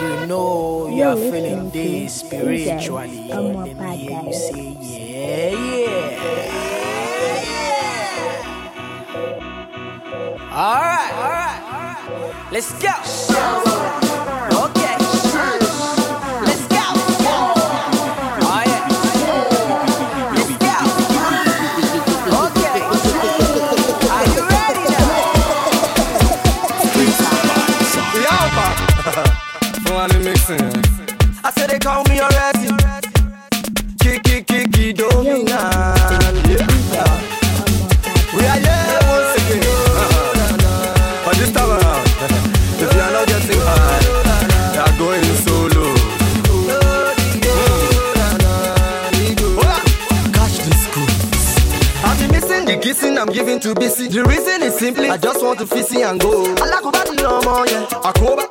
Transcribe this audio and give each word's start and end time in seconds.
you 0.00 0.26
know 0.26 0.88
you 0.88 1.02
are 1.04 1.16
feeling 1.16 1.70
this 1.70 2.14
spiritually, 2.20 3.28
let 3.28 3.76
me 3.76 3.96
hear 3.96 4.22
you 4.22 4.32
say, 4.32 4.76
yeah, 4.80 5.50
yeah. 5.50 6.48
All 10.50 10.80
right, 10.80 11.12
all 11.14 11.30
right, 11.30 12.48
let's 12.52 12.72
go. 12.82 14.07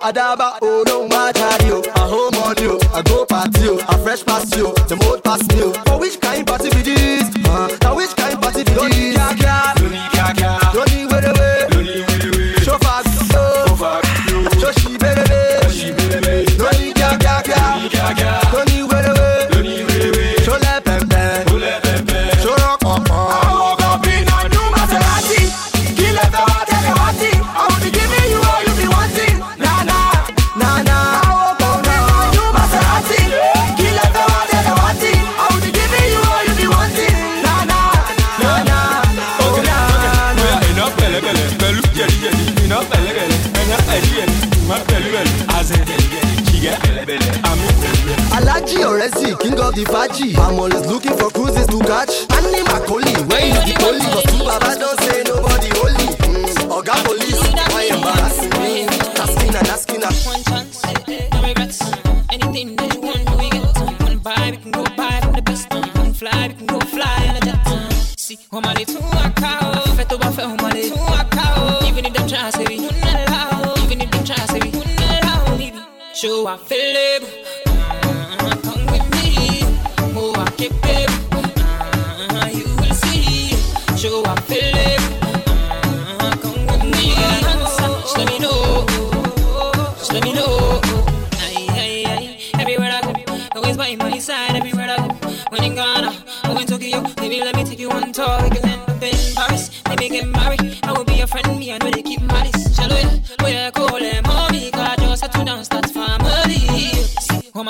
أدابا 0.09 0.66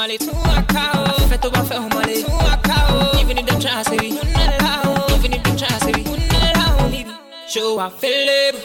Mali, 0.08 0.18
tu 0.20 0.32
akao. 0.58 1.04
Fais 1.28 1.38
tout 1.38 1.52
fait 1.68 1.78
au 1.78 1.94
Mali, 1.94 2.24
tu 2.24 2.32
akao. 2.32 3.20
Even 3.20 3.40
if 3.40 3.46
them 3.46 3.60
try 3.60 3.84
to 3.84 4.06
you 4.06 4.14
not 4.14 4.62
allow. 4.62 5.06
Even 5.14 5.34
if 5.34 5.44
them 5.44 5.58
try 5.58 5.68
to 5.80 6.00
you 6.00 6.18
not 6.32 6.56
allow. 6.56 7.18
Show 7.50 7.78
I 7.78 7.90
feel 7.90 8.30
it. 8.30 8.56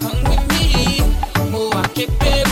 Come 0.00 0.22
with 0.28 0.44
me, 0.50 1.00
oh 1.54 1.72
I 1.74 1.88
keep 1.94 2.10
it. 2.20 2.51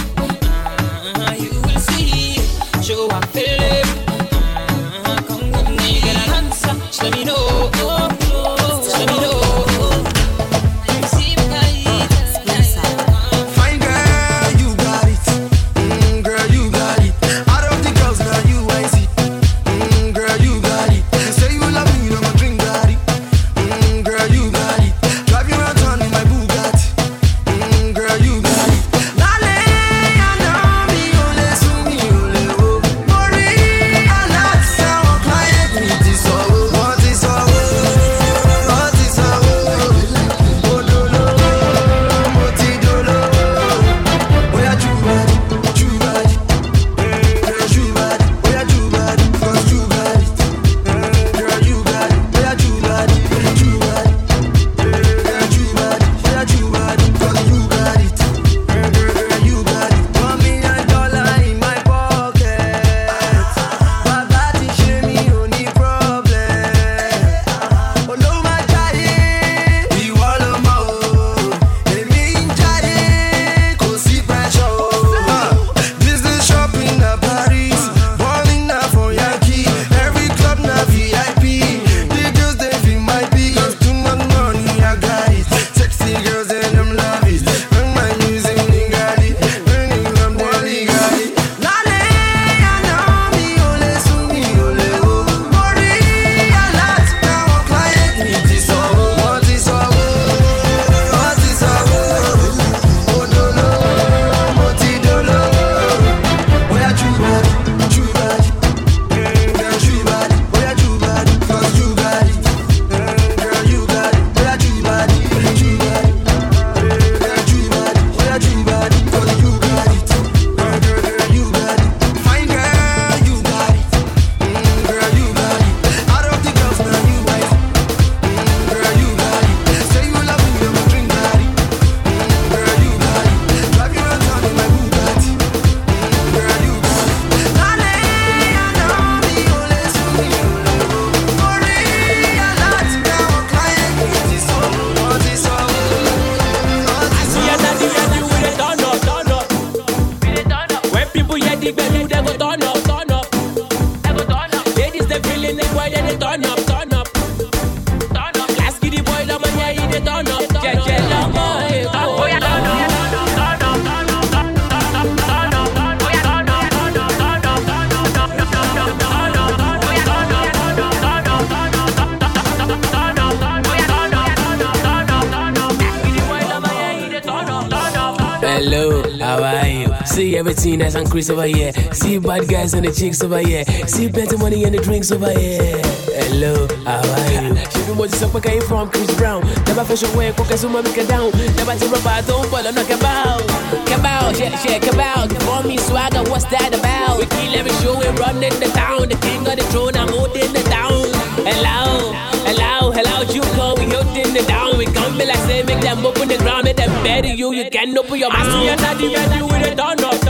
Everything 181.21 181.37
over 181.37 181.47
here. 181.47 181.73
See 181.93 182.19
bad 182.19 182.49
guys 182.49 182.75
and 182.75 182.87
the 182.87 182.93
chicks 182.93 183.23
over 183.23 183.39
here. 183.39 183.65
See 183.87 184.09
better 184.09 184.39
money 184.39 184.65
and 184.65 184.75
the 184.75 184.81
drinks 184.81 185.13
over 185.13 185.31
here. 185.31 185.81
Hello, 186.09 186.67
how 186.85 187.01
are 187.01 187.33
you? 187.33 187.55
Do 187.87 187.95
much 187.95 188.23
up 188.23 188.43
came 188.43 188.63
from 188.63 188.91
Chris 188.91 189.15
Brown. 189.17 189.43
Never 189.67 189.85
away, 190.07 190.33
cook 190.33 190.51
as 190.51 190.61
soon 190.61 190.73
get 190.95 191.09
down. 191.09 191.31
Never 191.57 191.77
to 191.77 191.87
rubber, 191.89 192.27
don't 192.27 192.51
but 192.51 192.67
I'm 192.67 192.75
not. 192.75 192.87
Cabal, 192.87 194.33
yeah, 194.37 194.57
yeah, 194.65 194.79
cabal. 194.79 195.29
For 195.45 195.67
me, 195.67 195.77
swagger, 195.79 196.23
what's 196.31 196.45
that 196.47 196.73
about? 196.73 197.19
We 197.19 197.27
kill 197.27 197.55
every 197.55 197.73
show, 197.83 197.99
we 197.99 198.07
in 198.07 198.57
the 198.61 198.71
town. 198.73 199.09
The 199.09 199.17
king 199.21 199.47
of 199.47 199.57
the 199.57 199.65
throne, 199.71 199.97
I'm 199.97 200.09
holding 200.09 200.53
the 200.53 200.63
town. 200.73 201.05
Hello, 201.45 202.13
hello, 202.49 202.93
hello, 202.93 203.23
you 203.29 203.43
go, 203.57 203.75
we 203.77 203.85
holding 203.93 204.33
the 204.33 204.43
down. 204.49 204.79
We 204.79 204.87
come 204.87 205.19
be 205.19 205.27
like 205.27 205.43
say, 205.45 205.63
make 205.65 205.81
them 205.83 206.05
open 206.07 206.29
the 206.29 206.39
ground, 206.39 206.65
make 206.65 206.77
them 206.77 206.91
bury 207.05 207.33
you. 207.33 207.53
You 207.53 207.69
can't 207.71 207.97
open 207.97 208.19
your 208.19 208.33
mouth. 208.33 208.81
I 208.81 208.97
see 208.97 209.05
another 209.05 209.09
ready 209.13 209.43
with 209.43 209.69
a 209.69 209.75
up. 209.81 210.30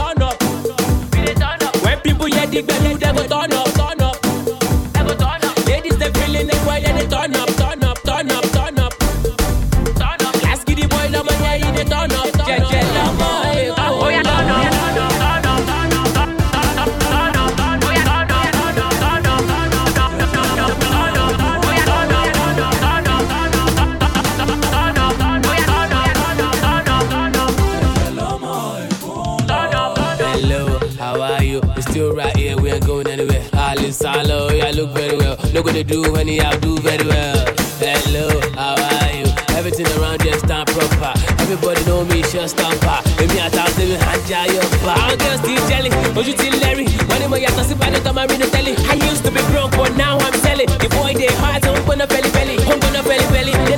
people, 2.21 2.37
yeah, 2.37 2.45
the 2.45 2.61
bed, 2.61 2.91
you 2.91 2.97
never 2.97 3.27
turn 3.27 3.53
up. 3.53 4.00
Look 35.61 35.67
what 35.67 35.75
they 35.75 35.83
do 35.83 36.01
when 36.11 36.27
I 36.27 36.57
do 36.57 36.75
very 36.79 37.05
well. 37.05 37.37
Hello, 37.77 38.25
how 38.57 38.73
are 38.73 39.13
you? 39.13 39.29
Everything 39.53 39.85
around 40.01 40.25
you 40.25 40.33
stand 40.39 40.65
proper. 40.73 41.13
Everybody 41.37 41.85
know 41.85 42.03
me, 42.03 42.23
just 42.33 42.57
stamper. 42.57 42.97
Èmi 43.21 43.37
àtàwọn 43.45 43.81
èmi 43.83 43.97
àjà 44.13 44.41
yọ 44.55 44.63
pa. 44.83 44.93
Àwọn 44.97 45.17
girls 45.21 45.41
ti 45.45 45.53
jẹ́lì, 45.69 45.89
ojú 46.19 46.33
ti 46.39 46.47
lẹ́rì. 46.63 46.85
Wọ́n 47.09 47.19
ní 47.21 47.27
mo 47.31 47.37
yàtọ̀ 47.45 47.63
sí 47.69 47.73
pàdé 47.81 47.99
kan 48.03 48.15
máa 48.15 48.25
rí 48.29 48.37
ní 48.41 48.47
tẹ́lẹ̀. 48.53 48.73
I 48.93 48.95
used 49.11 49.23
to 49.25 49.29
be 49.29 49.41
broke 49.51 49.77
but 49.77 49.91
now 50.03 50.17
I'm 50.25 50.33
selling. 50.41 50.69
The 50.81 50.89
boy 50.97 51.13
dey 51.13 51.29
hard, 51.41 51.61
belly, 51.61 52.29
belly. 52.35 52.57
fẹ́lifẹ́li, 52.57 52.95
a 52.99 53.03
belly, 53.09 53.25
belly. 53.29 53.70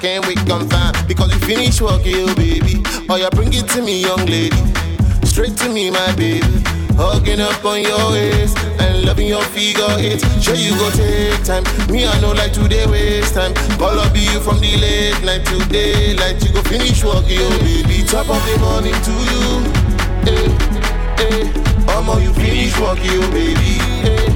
Can't 0.00 0.26
wait, 0.26 0.38
confirm. 0.46 0.92
Because 1.06 1.32
you 1.32 1.40
finish 1.40 1.80
work, 1.80 2.04
you 2.04 2.26
baby. 2.34 2.82
Oh, 3.08 3.16
you 3.16 3.28
bring 3.30 3.52
it 3.52 3.68
to 3.70 3.82
me, 3.82 4.02
young 4.02 4.24
lady. 4.26 4.56
Straight 5.24 5.56
to 5.58 5.68
me, 5.68 5.90
my 5.90 6.14
baby. 6.16 6.46
Hugging 6.96 7.40
up 7.40 7.62
on 7.64 7.82
your 7.82 8.10
waist 8.12 8.56
and 8.80 9.04
loving 9.04 9.28
your 9.28 9.42
figure 9.52 9.84
eight. 9.98 10.24
Sure 10.40 10.54
you 10.54 10.72
go 10.78 10.90
take 10.90 11.44
time. 11.44 11.62
Me 11.92 12.06
I 12.06 12.20
know 12.20 12.32
like 12.32 12.52
today 12.52 12.86
waste 12.86 13.34
time. 13.34 13.52
Call 13.76 13.98
up 14.00 14.16
you 14.16 14.40
from 14.40 14.60
the 14.60 14.76
late 14.80 15.20
night 15.22 15.44
to 15.46 15.58
daylight. 15.68 16.42
You 16.42 16.52
go 16.54 16.62
finish 16.62 17.04
work, 17.04 17.28
yo 17.28 17.48
baby. 17.60 18.02
Top 18.08 18.28
of 18.30 18.40
the 18.48 18.56
morning 18.64 18.96
to 18.96 19.14
you. 19.28 19.44
Hey, 20.24 20.48
hey. 21.20 21.42
Omo 21.92 22.16
you 22.22 22.32
finish 22.32 22.72
work, 22.80 22.98
yo 23.04 23.20
baby. 23.30 23.76
Hey, 24.00 24.32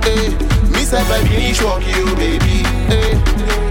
hey. 0.00 0.28
Miss 0.72 0.92
if 0.94 1.10
I 1.10 1.20
finish 1.28 1.62
work, 1.62 1.84
yo 1.84 2.06
baby. 2.16 2.64
Eh, 2.88 3.69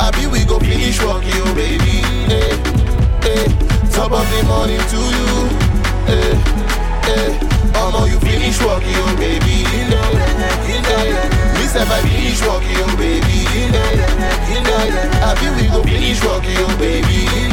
Abi 0.00 0.26
we 0.26 0.44
go 0.44 0.58
finish 0.58 0.98
work, 1.02 1.24
yo 1.24 1.42
oh, 1.44 1.54
baby. 1.54 2.02
Hey, 2.30 2.54
hey. 3.22 3.46
Top 3.92 4.12
of 4.12 4.26
the 4.30 4.42
morning 4.46 4.80
to 4.92 5.00
you. 5.18 5.34
Hey, 6.06 6.34
hey. 7.08 7.30
Omo, 7.78 8.08
you 8.10 8.18
finish 8.20 8.60
work, 8.62 8.82
yo, 8.82 9.02
oh, 9.04 9.16
baby. 9.16 9.64
Hey, 9.68 9.90
hey. 10.88 11.12
Miss 11.58 11.74
if 11.74 11.90
I 11.90 12.00
finish 12.02 12.40
work, 12.46 12.62
yo, 12.62 12.84
oh, 12.86 12.96
baby. 12.96 13.38
Hey, 13.52 13.68
hey. 13.72 14.90
Happy 15.24 15.48
we 15.56 15.68
go 15.68 15.82
finish 15.82 16.22
work, 16.24 16.44
yo, 16.44 16.66
baby. 16.78 17.26
Hey, 17.26 17.50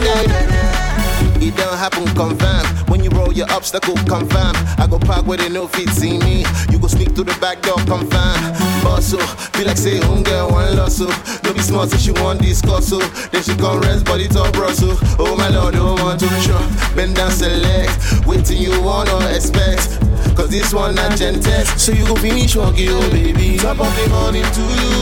hey. 0.00 1.46
It 1.46 1.56
don't 1.56 1.76
happen 1.76 2.06
confirm 2.14 2.63
when 2.88 3.02
you 3.02 3.10
roll 3.10 3.32
your 3.32 3.50
obstacle 3.50 3.96
confirm. 4.08 4.54
I 4.78 4.86
go 4.88 4.98
park 4.98 5.26
where 5.26 5.38
they 5.38 5.48
know 5.48 5.66
fit 5.66 5.88
see 5.90 6.18
me. 6.18 6.44
You 6.70 6.78
go 6.78 6.88
sneak 6.88 7.14
through 7.14 7.24
the 7.24 7.38
back 7.40 7.62
door 7.62 7.76
confirm. 7.86 8.38
Bosso, 8.82 9.18
be 9.56 9.64
like 9.64 9.78
say 9.78 9.98
home 10.04 10.22
girl 10.22 10.50
one. 10.50 10.74
No 10.76 11.52
be 11.52 11.60
smart 11.60 11.90
so 11.90 11.96
she 11.96 12.12
want 12.12 12.40
discuss 12.40 12.88
so. 12.88 12.98
Then 13.32 13.42
she 13.42 13.54
come 13.56 13.80
rest 13.80 14.04
body 14.04 14.28
top 14.28 14.52
Brussels. 14.52 14.98
Oh 15.18 15.36
my 15.36 15.48
lord, 15.48 15.74
don't 15.74 16.00
want 16.00 16.20
to 16.20 16.28
show. 16.40 16.58
Bend 16.94 17.16
down 17.16 17.30
select. 17.30 18.26
Wait 18.26 18.44
till 18.44 18.56
you 18.58 18.80
wanna 18.82 19.16
expect. 19.34 20.00
Cause 20.36 20.50
this 20.50 20.74
one 20.74 20.94
not 20.94 21.16
gen 21.16 21.40
test. 21.40 21.78
So 21.78 21.92
you 21.92 22.04
go 22.06 22.16
finish 22.16 22.56
walking, 22.56 22.88
oh 22.90 23.10
baby. 23.10 23.56
Top 23.58 23.78
of 23.80 23.94
the 23.96 24.08
morning 24.10 24.44
to 24.56 24.62
you. 24.82 24.94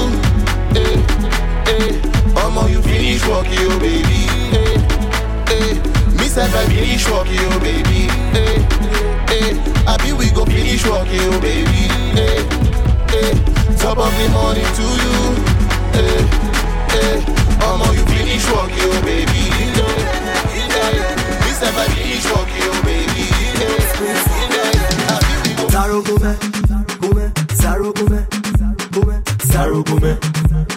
Hey, 0.77 0.97
hey. 1.67 2.01
Omo, 2.35 2.71
you 2.71 2.83
finish 2.83 3.27
walking, 3.27 3.59
oh 3.61 3.79
baby. 3.79 4.03
Hey, 4.03 4.57
hey. 4.57 4.62
Me 6.35 6.41
I 6.43 6.67
finish 6.67 7.09
walking, 7.11 7.39
oh 7.41 7.61
baby. 7.61 8.09
Eh, 8.33 8.41
eh, 8.41 8.61
hey, 9.29 9.41
hey. 9.41 9.53
Happy 9.85 10.13
we 10.13 10.31
go 10.31 10.45
finish 10.47 10.85
walking, 10.87 11.21
oh 11.21 11.41
baby. 11.41 11.89
Hey, 12.17 12.41
hey. 13.13 13.33
Top 13.77 13.99
of 13.99 14.13
the 14.17 14.29
morning 14.33 14.71
to 14.79 14.87
you. 15.03 15.19
Hey, 15.93 16.25
hey. 16.93 17.17
Omo, 17.69 17.87
you 17.93 18.05
finish 18.07 18.45
walking, 18.51 18.81
oh 18.81 19.03
baby. 19.05 19.45
Hey, 19.77 20.07
hey. 20.73 21.53
Said 21.61 21.75
I 21.77 21.87
finish 21.93 22.25
walking, 22.33 22.65
oh 22.65 22.81
baby. 22.83 23.25
Hey, 23.61 23.77
hey. 24.01 24.77
Happy 25.09 25.35
we 25.45 25.55
go 25.57 25.69
Saro 25.69 25.99
kume, 26.03 26.33
kume, 27.01 27.27
saro 27.55 27.93
kume, 27.93 28.21
kume, 28.93 29.17
saro 29.45 29.83
kume, 29.85 30.13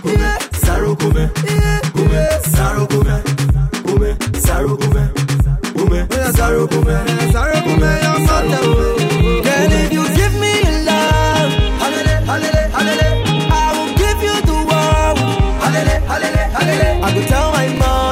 kume, 0.02 0.30
saro 0.54 0.96
kume, 0.96 1.24
kume, 1.94 2.22
saro 2.44 2.84
kume, 2.88 2.95
Girl, 9.46 9.72
if 9.82 9.90
you 9.96 10.04
give 10.20 10.34
me 10.44 10.54
love, 10.90 11.52
I 13.58 13.64
will 13.76 13.94
give 14.02 14.20
you 14.28 14.36
the 14.50 14.58
world. 14.70 15.18
I 17.06 17.10
will 17.16 17.28
tell 17.34 17.50
my 17.58 17.68
mom, 17.82 18.05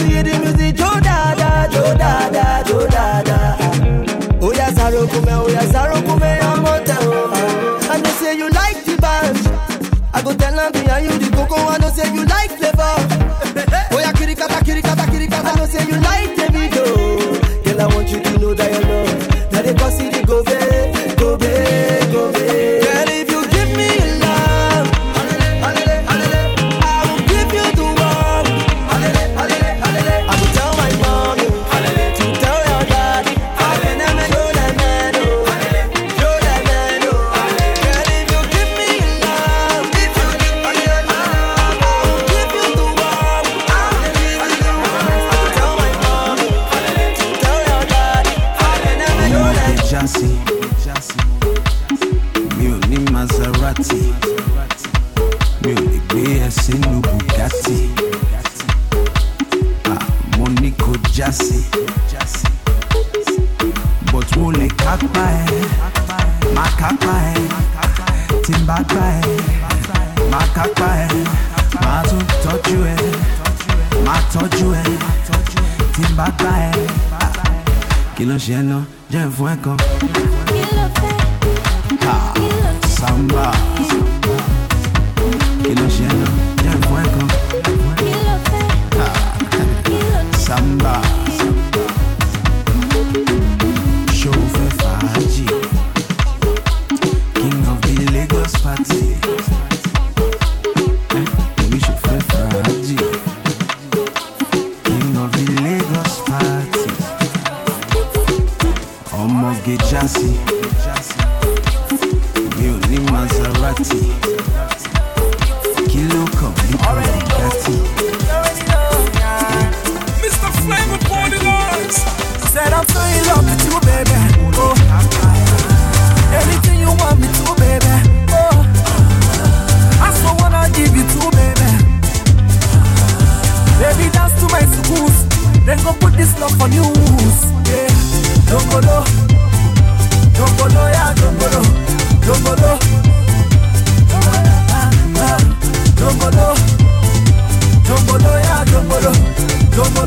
see 0.00 0.22
the 0.22 0.34
music, 0.40 0.76
jo 0.76 0.90
dada, 1.00 1.68
jo 1.72 1.82
dada, 1.94 2.62
jo 2.66 2.86
dada. 2.86 3.38
Oh 4.42 4.52
yeah, 4.52 4.70
Saro 4.72 5.06
Kume, 5.06 5.32
oh 5.32 5.48
yeah, 5.48 5.66
Saro 5.72 5.96
Kume, 6.06 6.30
I'm 6.42 6.64
on 6.64 6.84
town. 6.84 7.92
And 7.92 8.04
they 8.04 8.10
say 8.20 8.36
you 8.36 8.48
like 8.50 8.84
the 8.84 8.96
bunch. 8.96 9.44
I 10.14 10.22
go 10.22 10.32
tell 10.34 10.54
them 10.56 10.72
behind 10.72 11.04
you 11.06 11.18
the 11.18 11.28
cocoa, 11.36 11.72
and 11.74 11.82
they 11.82 11.90
say 11.90 12.12
you 12.14 12.24
like 12.24 12.50
flavor. 12.58 12.79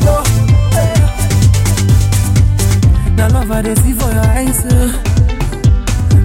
go 0.00 0.12
low. 0.12 0.22
Yeah. 0.72 0.94
The 3.16 3.28
love 3.32 3.50
I 3.50 3.62
dey 3.62 3.74
see 3.76 3.92
for 3.92 4.10
your 4.10 4.26
eyes, 4.34 4.64
eh. 4.64 4.70
oh. 4.72 4.92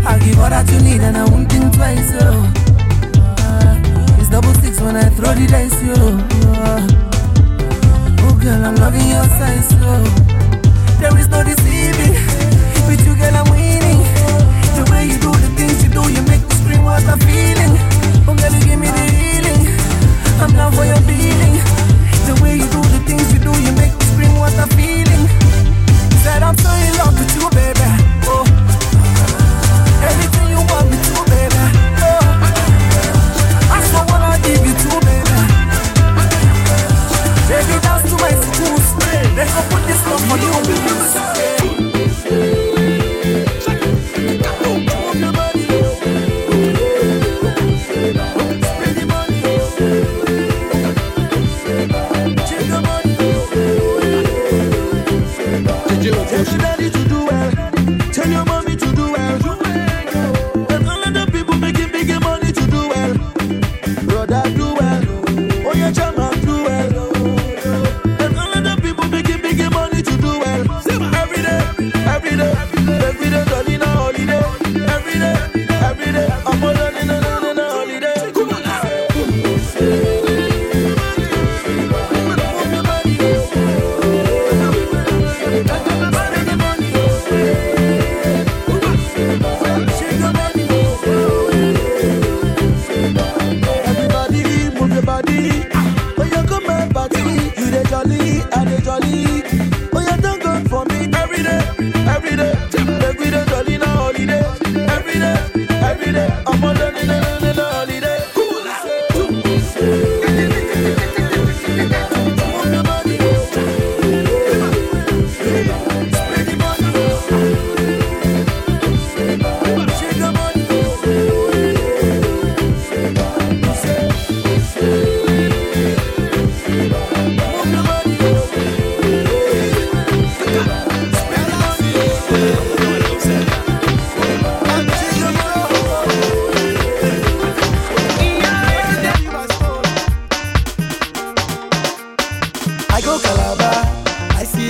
I 0.07 0.17
give 0.19 0.39
all 0.39 0.49
that 0.49 0.69
you 0.71 0.79
need 0.81 1.01
and 1.01 1.17
I 1.17 1.25
won't 1.29 1.51
think 1.51 1.73
twice, 1.73 2.11
oh. 2.21 2.51
Uh, 3.45 4.19
it's 4.19 4.29
double 4.29 4.53
six 4.55 4.79
when 4.81 4.95
I 4.95 5.09
throw 5.09 5.33
the 5.33 5.45
dice, 5.47 5.75
yo. 5.83 5.93
Uh, 6.57 6.81
oh 8.25 8.33
girl, 8.41 8.65
I'm 8.65 8.75
loving 8.75 9.07
your 9.07 9.25
size, 9.37 9.69
oh. 9.85 10.03
There 10.99 11.17
is 11.17 11.27
no 11.29 11.43
deceiving. 11.43 12.13
With 12.87 13.05
you, 13.05 13.15
girl, 13.15 13.35
I'm 13.35 13.49
winning. 13.51 14.01
The 14.75 14.83
way 14.91 15.05
you 15.07 15.17
do 15.19 15.31
the 15.31 15.49
things 15.55 15.83
you 15.83 15.89
do, 15.89 16.01
you 16.11 16.21
make 16.27 16.41
me 16.41 16.55
scream 16.57 16.83
what 16.83 17.03
I'm 17.05 17.19
feeling. 17.19 17.77
Oh 18.27 18.33
girl, 18.35 18.51
you 18.51 18.65
give 18.65 18.79
me 18.79 18.87
the 18.89 19.05
healing. 19.13 19.61
I'm 20.41 20.51
down 20.57 20.71
for 20.73 20.85
your 20.85 20.97
feeling. 21.05 21.78
The 22.29 22.35
way 22.43 22.57
you 22.57 22.69
do 22.69 22.81
the 22.93 23.01
things 23.07 23.33
you 23.33 23.39
do, 23.39 23.49
you 23.49 23.73
make 23.73 23.89
me 23.89 24.05
scream 24.05 24.37
what 24.37 24.53
I'm 24.53 24.69
feeling. 24.77 25.25
Said 26.21 26.43
I'm 26.43 26.55
so 26.61 26.69
in 26.69 26.93
love 27.01 27.17
with 27.17 27.33
you, 27.33 27.49
baby. 27.49 27.81
Oh, 28.29 28.45
anything 30.05 30.49
you 30.53 30.61
want 30.69 30.91
me 30.91 30.97
to, 31.09 31.25
baby. 31.25 31.63
Oh, 32.05 32.21
I 33.73 34.05
wanna 34.05 34.37
give 34.45 34.61
you 34.61 34.75
to, 34.77 34.91
baby. 35.09 35.37
Baby. 37.49 37.79
Let's 39.35 39.53
go 39.53 39.61
put 39.73 39.87
this 39.87 40.05
on 40.05 41.33
you. 41.33 41.38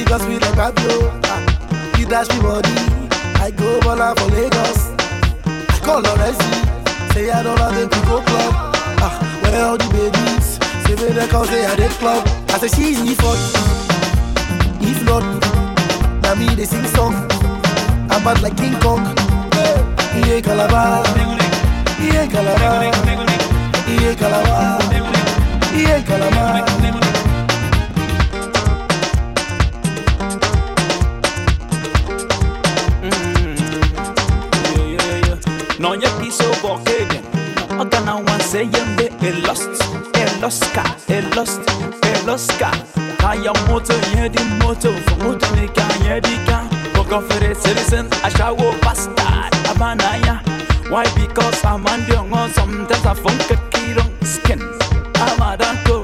With 0.09 0.41
a 0.41 0.51
Pablo. 0.55 1.11
Ah, 1.25 1.93
he 1.95 2.03
dash 2.03 2.27
me 2.29 2.41
body. 2.41 2.69
I 3.39 3.51
go 3.51 3.79
Bola 3.79 4.15
for 4.17 4.25
Lagos. 4.33 4.89
I 5.45 5.79
call 5.85 6.01
Lorenzi, 6.01 7.13
say 7.13 7.29
I 7.29 7.43
don't 7.43 7.59
have 7.59 7.77
to 7.77 7.99
go 8.09 8.19
club. 8.19 8.53
Ah, 9.05 9.13
where 9.43 9.63
all 9.63 9.77
the 9.77 9.85
babies? 9.93 10.57
Say 10.83 10.95
they 10.95 11.27
call 11.27 11.45
say 11.45 11.63
I 11.63 11.75
did 11.75 11.91
club. 12.01 12.27
I 12.49 12.57
say 12.57 12.69
she's 12.69 12.99
me 13.03 13.13
for 13.13 13.35
If 14.81 15.03
not, 15.05 15.23
now 16.23 16.33
me 16.33 16.55
they 16.55 16.65
sing 16.65 16.85
song. 16.87 17.13
I'm 18.09 18.23
bad 18.23 18.41
like 18.41 18.57
King 18.57 18.79
Kong. 18.81 19.05
He 20.15 20.31
ain't 20.31 20.43
Calabar, 20.43 21.05
he 21.99 22.17
ain't 22.17 22.31
Calabar, 22.31 22.81
he 35.79 35.85
ain't 35.85 35.87
Calabar, 35.87 35.87
he 35.87 35.87
ain't 35.87 35.87
Calabar. 35.87 35.89
No 35.89 35.95
nye 35.95 36.07
piso 36.19 36.43
bokegen 36.61 37.23
Agana 37.79 38.15
wan 38.15 38.39
se 38.41 38.65
yembe 38.65 39.09
e 39.21 39.31
lost 39.47 39.69
E 40.15 40.25
loska, 40.41 40.83
e 41.07 41.21
lost, 41.35 41.61
e 42.03 42.25
loska 42.25 42.71
Kaya 43.17 43.53
moto 43.67 43.93
yedi 44.13 44.43
moto 44.61 44.91
Fo 44.91 45.15
moto 45.23 45.55
ni 45.55 45.67
ka 45.67 45.81
er 45.81 46.21
yedi 46.21 46.33
er 46.33 46.45
ka 46.45 46.69
Boko 46.93 47.21
fere 47.21 47.55
citizen 47.55 48.09
ashawo 48.23 48.73
bastard 48.81 49.53
Abanaya 49.71 50.41
Why? 50.89 51.05
Because 51.15 51.63
I'm 51.63 51.85
on 51.87 52.05
the 52.07 52.17
on 52.17 52.51
Sometimes 52.53 53.05
I 53.05 53.13
funk 53.13 53.51
a 53.51 53.55
kirong 53.71 54.25
skin 54.25 54.59
Amadanko 55.13 55.89
Let's 55.89 55.98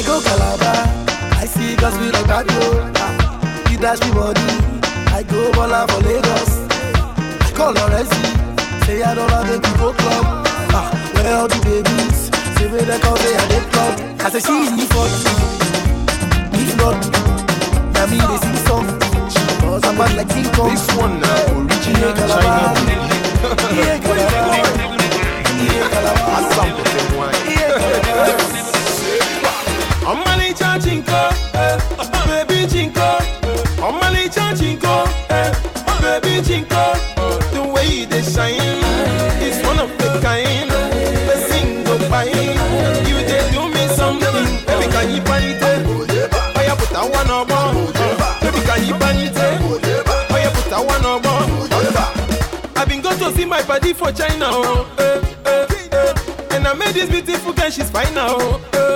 I 0.00 0.02
go 0.02 0.16
Calabar, 0.22 0.88
I 1.36 1.44
see 1.44 1.76
girls 1.76 1.92
with 1.98 2.14
like 2.14 2.24
Pablo. 2.24 2.90
Ah, 2.96 3.12
he 3.68 3.76
dash 3.76 4.00
me 4.00 4.08
body. 4.16 4.40
I 5.12 5.22
go 5.28 5.52
Bola 5.52 5.84
for 5.92 6.00
Lagos. 6.00 6.64
I 7.44 7.52
call 7.52 7.74
Lorenzi, 7.74 8.16
say 8.86 9.02
I 9.02 9.14
don't 9.14 9.28
have 9.28 9.44
to 9.44 9.60
go 9.76 9.92
club. 9.92 10.24
Ah, 10.72 10.88
where 11.12 11.34
all 11.36 11.48
the 11.48 11.60
babies? 11.60 12.30
Say 12.56 12.70
me 12.72 12.80
they 12.80 12.98
call 12.98 13.14
say 13.18 13.36
I 13.36 13.44
did 13.52 13.62
club. 13.68 14.00
I 14.24 14.30
say 14.32 14.40
she's 14.40 14.72
me 14.72 14.86
for 14.88 15.04
If 16.56 16.72
not, 16.80 16.96
now 17.92 18.06
me 18.08 18.24
they 18.24 18.40
sing 18.40 18.56
song. 18.64 18.88
Cause 19.60 19.84
I'm 19.84 20.00
bad 20.00 20.16
like 20.16 20.32
King 20.32 20.48
Kong. 20.56 20.72
This 20.72 20.88
one 20.96 21.20
now, 21.20 21.60
original 21.60 21.76
China 21.84 22.08
ain't 22.08 22.16
Calabar. 22.16 22.72
Ain't 23.84 24.00
Calabar. 24.00 24.64
Ain't 25.60 25.92
Calabar. 25.92 26.40
Ọmọlẹ́cha 30.06 30.78
chinko, 30.84 31.20
eh, 31.54 31.78
baby 32.26 32.66
chinko. 32.72 33.08
Ọmọlẹ́cha 33.86 34.54
chinko, 34.58 34.94
eh, 35.30 35.52
baby 36.02 36.42
chinko. 36.46 36.82
The 37.52 37.62
way 37.74 38.06
dey 38.06 38.22
shine 38.22 38.84
is 39.46 39.64
one 39.66 39.78
of 39.78 39.90
a 40.00 40.20
kind. 40.22 40.70
The 41.28 41.36
single 41.48 41.98
fine, 42.10 42.56
you 43.08 43.18
dey 43.28 43.50
do 43.52 43.68
me 43.68 43.86
something. 43.96 44.48
Baby, 44.66 44.86
can 44.92 45.10
you 45.14 45.22
find 45.22 45.44
it? 45.44 45.86
Oya 46.58 46.74
put 46.76 46.90
that 46.90 47.06
one 47.18 47.30
on 47.30 47.48
one. 47.48 47.76
Baby, 48.42 48.60
can 48.66 48.86
you 48.86 48.94
find 49.00 49.18
it? 49.20 49.36
Oya 50.32 50.50
put 50.54 50.66
that 50.70 50.82
one 50.84 51.04
on 51.06 51.22
one. 51.22 51.50
I 52.76 52.84
been 52.86 53.00
go 53.02 53.10
to 53.16 53.32
see 53.36 53.44
my 53.44 53.62
party 53.62 53.92
for 53.92 54.10
China, 54.12 54.46
oh, 54.48 54.86
eh, 54.98 55.20
eh, 55.44 55.66
eh. 55.92 56.56
and 56.56 56.66
I 56.66 56.72
met 56.74 56.94
this 56.94 57.10
beautiful 57.10 57.52
girl, 57.52 57.70
she's 57.70 57.90
fine 57.90 58.14
now. 58.14 58.36
Oh, 58.40 58.60
eh, 58.72 58.78
eh, 58.78 58.86
eh. 58.86 58.89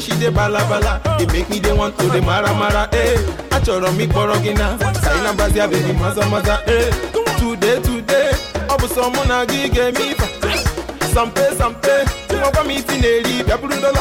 Way 0.00 0.06
she 0.06 0.18
dey 0.18 0.30
bala 0.30 0.60
bala, 0.60 0.98
it 1.20 1.30
make 1.30 1.50
me 1.50 1.60
dey 1.60 1.74
want 1.74 1.98
to 1.98 2.08
dey 2.08 2.20
mara 2.20 2.48
mara. 2.54 2.88
Eh. 2.92 3.18
Achọrọ 3.50 3.88
m 3.92 4.00
ịkpọrọ 4.00 4.34
gị 4.42 4.52
na 4.56 4.72
China 5.04 5.32
Brazil 5.36 5.68
baby 5.68 5.92
maza 5.92 6.24
maza. 6.32 6.56
Eh. 6.66 6.88
Today 7.38 7.76
today, 7.84 8.32
ọ 8.68 8.76
bụ 8.80 8.86
sọ 8.94 9.10
mụ 9.12 9.24
na 9.28 9.44
gị 9.44 9.68
ga-eme 9.68 10.00
ife. 10.10 10.26
Sampe 11.14 11.42
sampe, 11.58 11.92
nwakwa 12.32 12.64
m 12.64 12.70
isi 12.70 12.96
na-eri 13.02 13.44
bịa 13.44 13.56
bụrụ 13.60 13.76
dọla. 13.82 14.00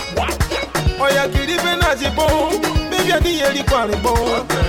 Oya 1.01 1.27
kiri 1.27 1.53
ife 1.55 1.75
na 1.81 1.95
jibo, 1.95 2.25
baby 2.91 3.11
adịghị 3.11 3.41
erikwa 3.43 3.81
arịbọ. 3.83 4.13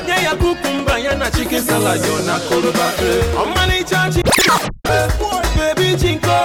Nye 0.06 0.24
ya 0.24 0.34
kukumba 0.34 0.98
ya 0.98 1.14
na 1.14 1.30
chicken 1.30 1.62
salad 1.62 2.00
na 2.26 2.38
koroba. 2.48 2.86
Eh. 3.06 3.38
Ọmalịcha 3.42 4.10
chi. 4.12 4.22
Baby 5.56 5.96
chinko, 5.96 6.36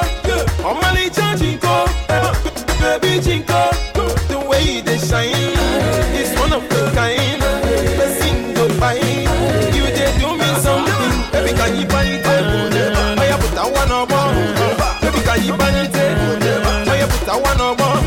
ọmalịcha 0.64 1.38
chinko, 1.40 1.90
baby 2.82 3.20
chinko, 3.26 3.60
shine 5.10 5.54
is 6.18 6.32
one 6.40 6.54
of 6.54 6.64
a 6.64 6.92
kind. 6.96 7.42
The 7.42 8.08
single 8.20 8.70
fine, 8.82 9.30
you 9.76 9.86
dey 9.98 10.12
do 10.20 10.30
me 10.38 10.50
something. 10.66 11.14
Baby, 11.32 11.52
can 11.58 11.76
you 11.80 11.88
buy 11.88 12.04
it? 12.06 12.26
Oya 13.20 13.38
put 13.38 13.52
that 13.56 13.70
one 13.72 13.92
on 13.92 14.08
one. 14.10 14.36
Baby, 15.02 15.20
can 15.26 15.44
you 15.46 15.54
buy 15.58 15.70
it? 15.72 15.96
Oya 16.90 17.08
put 17.08 17.22
that 17.28 17.40
one 17.42 17.62
on 17.62 17.78
one. 17.78 18.04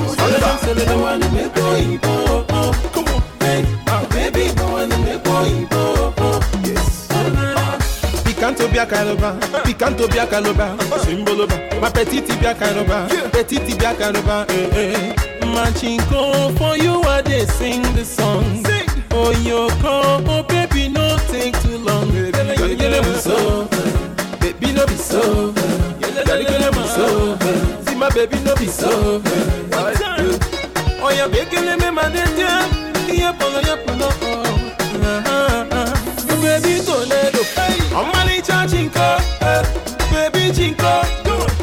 Come 2.92 3.08
on, 3.08 3.22
hey, 3.40 3.64
ah, 3.86 4.06
baby, 4.10 4.50
wanna 4.60 4.98
make 4.98 5.22
boy, 5.24 5.66
yes. 6.64 7.08
Picanto 8.24 8.68
bia 8.70 8.86
caloba, 8.86 9.32
picanto 9.64 10.08
bia 10.08 10.26
caloba, 10.26 10.76
simboloba, 11.04 11.56
ma 11.80 11.90
petite 11.90 12.36
bia 12.40 12.54
caloba, 12.54 13.08
petite 13.32 13.74
bia 13.78 13.94
caloba, 13.94 14.46
eh 14.48 14.70
eh. 14.74 15.37
Machinko, 15.58 16.56
for 16.56 16.76
you 16.76 17.02
I 17.02 17.20
dey 17.22 17.44
sing 17.44 17.82
the 17.96 18.04
song. 18.04 18.62
Oh 19.10 19.32
yo 19.42 19.68
come, 19.82 20.28
oh 20.28 20.42
baby 20.44 20.88
no 20.88 21.18
take 21.28 21.58
too 21.62 21.78
long, 21.78 22.08
baby. 22.12 22.38
You 22.80 22.88
know 22.90 23.02
so, 23.18 23.66
baby 24.40 24.72
no 24.72 24.86
be 24.86 24.94
so, 24.94 25.52
girl 26.26 26.40
you 26.40 26.58
know 26.60 26.70
so. 26.86 27.36
See 27.86 27.96
my 27.96 28.08
baby 28.10 28.38
no 28.44 28.54
be 28.54 28.66
so. 28.68 29.20
Oh 31.02 31.10
yeah, 31.10 31.26
baby 31.26 31.56
let 31.56 31.80
me 31.80 31.90
man 31.90 32.12
dey 32.12 32.38
yeah, 32.38 33.32
polo 33.32 33.58
yeah 33.60 33.76
polo. 33.84 34.08
Baby 36.38 36.80
Toledo, 36.86 37.42
ọmọlẹ́cha 37.98 38.58
chinko, 38.70 39.08
eh, 39.42 39.62
baby 40.12 40.52
chinko, 40.56 40.92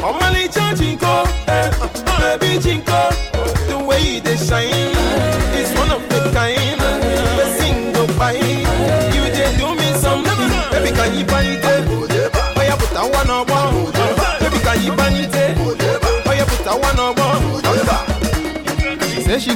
ọmọlẹ́cha 0.08 0.66
chinko, 0.78 1.12
eh, 1.14 1.45
baby 1.45 1.45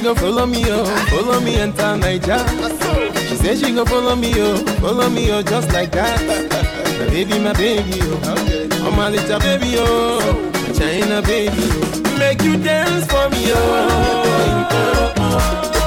gon' 0.01 0.15
follow 0.15 0.45
me, 0.45 0.63
oh, 0.67 0.85
follow 1.09 1.39
me 1.41 1.55
enter 1.55 1.95
Naija. 1.97 2.37
She 3.29 3.35
say 3.35 3.55
she 3.55 3.73
gon' 3.73 3.85
follow 3.85 4.15
me, 4.15 4.33
oh, 4.37 4.57
follow 4.79 5.09
me, 5.09 5.31
oh, 5.31 5.41
just 5.41 5.71
like 5.73 5.91
that. 5.91 6.19
My 6.99 7.05
baby, 7.09 7.39
my 7.39 7.53
baby, 7.53 7.99
oh, 8.01 8.79
oh 8.85 8.91
my 8.91 9.09
little 9.09 9.39
baby, 9.39 9.75
oh. 9.77 10.51
China 10.73 11.21
baby. 11.21 11.53
oh. 11.57 12.17
Make 12.17 12.41
you 12.43 12.57
dance 12.57 13.05
for 13.07 13.29
me, 13.29 13.51
oh. 13.53 13.61
Baby, 14.23 14.63
dance 14.71 15.80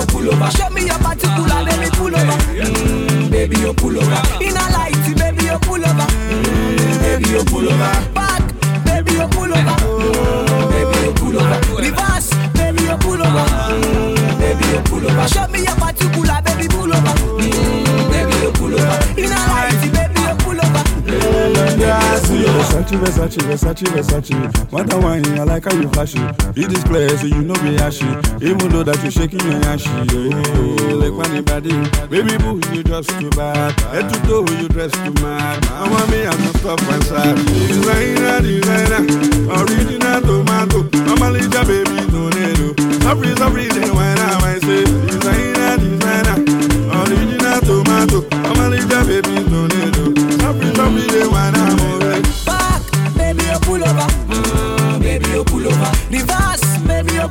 you 0.00 0.06
pull 0.06 0.32
over. 0.32 0.50
Show 0.50 0.70
me 0.70 0.86
your 0.86 0.98
particular, 0.98 1.64
baby, 1.64 1.90
pull 1.96 2.14
over. 2.16 2.38
Mm, 2.56 3.30
baby, 3.30 3.56
you 3.60 3.72
pull 3.74 3.96
over. 3.98 4.22
In 4.42 4.56
a 4.56 4.64
light, 4.72 4.96
baby, 5.16 5.44
you 5.44 5.58
pull 5.60 5.84
over. 5.84 6.06
Mm, 6.08 7.00
baby, 7.02 7.28
you 7.30 7.44
pull 7.44 7.68
over. 7.68 8.12
Back, 8.14 8.42
baby, 8.84 9.12
you 9.12 9.28
pull 9.28 9.52
over. 9.52 9.76
Mm, 9.80 10.70
baby, 10.70 10.98
you 11.06 11.12
pull 11.14 11.36
over. 11.36 11.82
Reverse, 11.82 12.30
baby, 12.54 12.82
you 12.82 12.96
pull 12.98 13.20
over. 13.20 13.46
Mm, 13.76 14.38
baby, 14.40 14.66
you 14.72 14.80
pull 14.88 15.06
over. 15.10 15.28
Show 15.28 15.46
me 15.48 15.60
your 15.62 15.76
particular, 15.76 16.09
Versace, 22.96 23.38
Versace, 23.42 23.86
Versace, 23.86 24.32
Versace. 24.32 24.72
What 24.72 24.92
a 24.92 24.98
wine, 24.98 25.24
I 25.38 25.44
like 25.44 25.64
how 25.64 25.74
you 25.74 25.88
flashy. 25.90 26.18
In 26.56 26.68
this 26.68 26.82
place, 26.84 27.22
you 27.22 27.42
know 27.42 27.54
be 27.62 27.76
ashy. 27.78 28.06
Even 28.42 28.68
though 28.70 28.82
that 28.82 29.02
you 29.04 29.10
shaking 29.10 29.40
your 29.40 29.62
ashy. 29.70 29.90
Yeah, 29.90 30.94
like 30.98 31.14
funny 31.14 31.40
body. 31.42 31.70
Baby 32.08 32.36
boo, 32.38 32.60
you 32.74 32.82
just 32.82 33.10
too 33.20 33.30
bad. 33.30 33.78
Head 33.94 34.08
to 34.12 34.20
toe, 34.26 34.46
you 34.58 34.68
dress 34.68 34.92
too 34.92 35.14
mad. 35.22 35.64
I 35.66 35.88
want 35.88 36.10
me, 36.10 36.26
I'm 36.26 36.38
not 36.40 36.56
stop 36.56 36.82
and 36.82 37.04
sad. 37.04 37.36
Designer, 37.46 38.40
designer. 38.42 39.02
Original 39.54 40.20
tomato. 40.22 40.82
Mama 41.06 41.30
Lisa, 41.30 41.62
baby, 41.64 41.94
tornado. 42.10 42.74
Sorry, 43.02 43.30
sorry, 43.36 43.66
then 43.68 43.94
why 43.94 44.14
now 44.14 44.38
I 44.42 44.58
say. 44.58 44.84
Designer, 45.06 45.78
designer. 45.78 46.38
Original 46.90 47.60
tomato. 47.60 48.26
Mama 48.42 48.68
Lisa, 48.70 49.04
baby, 49.06 49.46
tornado. 49.48 49.70
Sorry, 49.70 49.79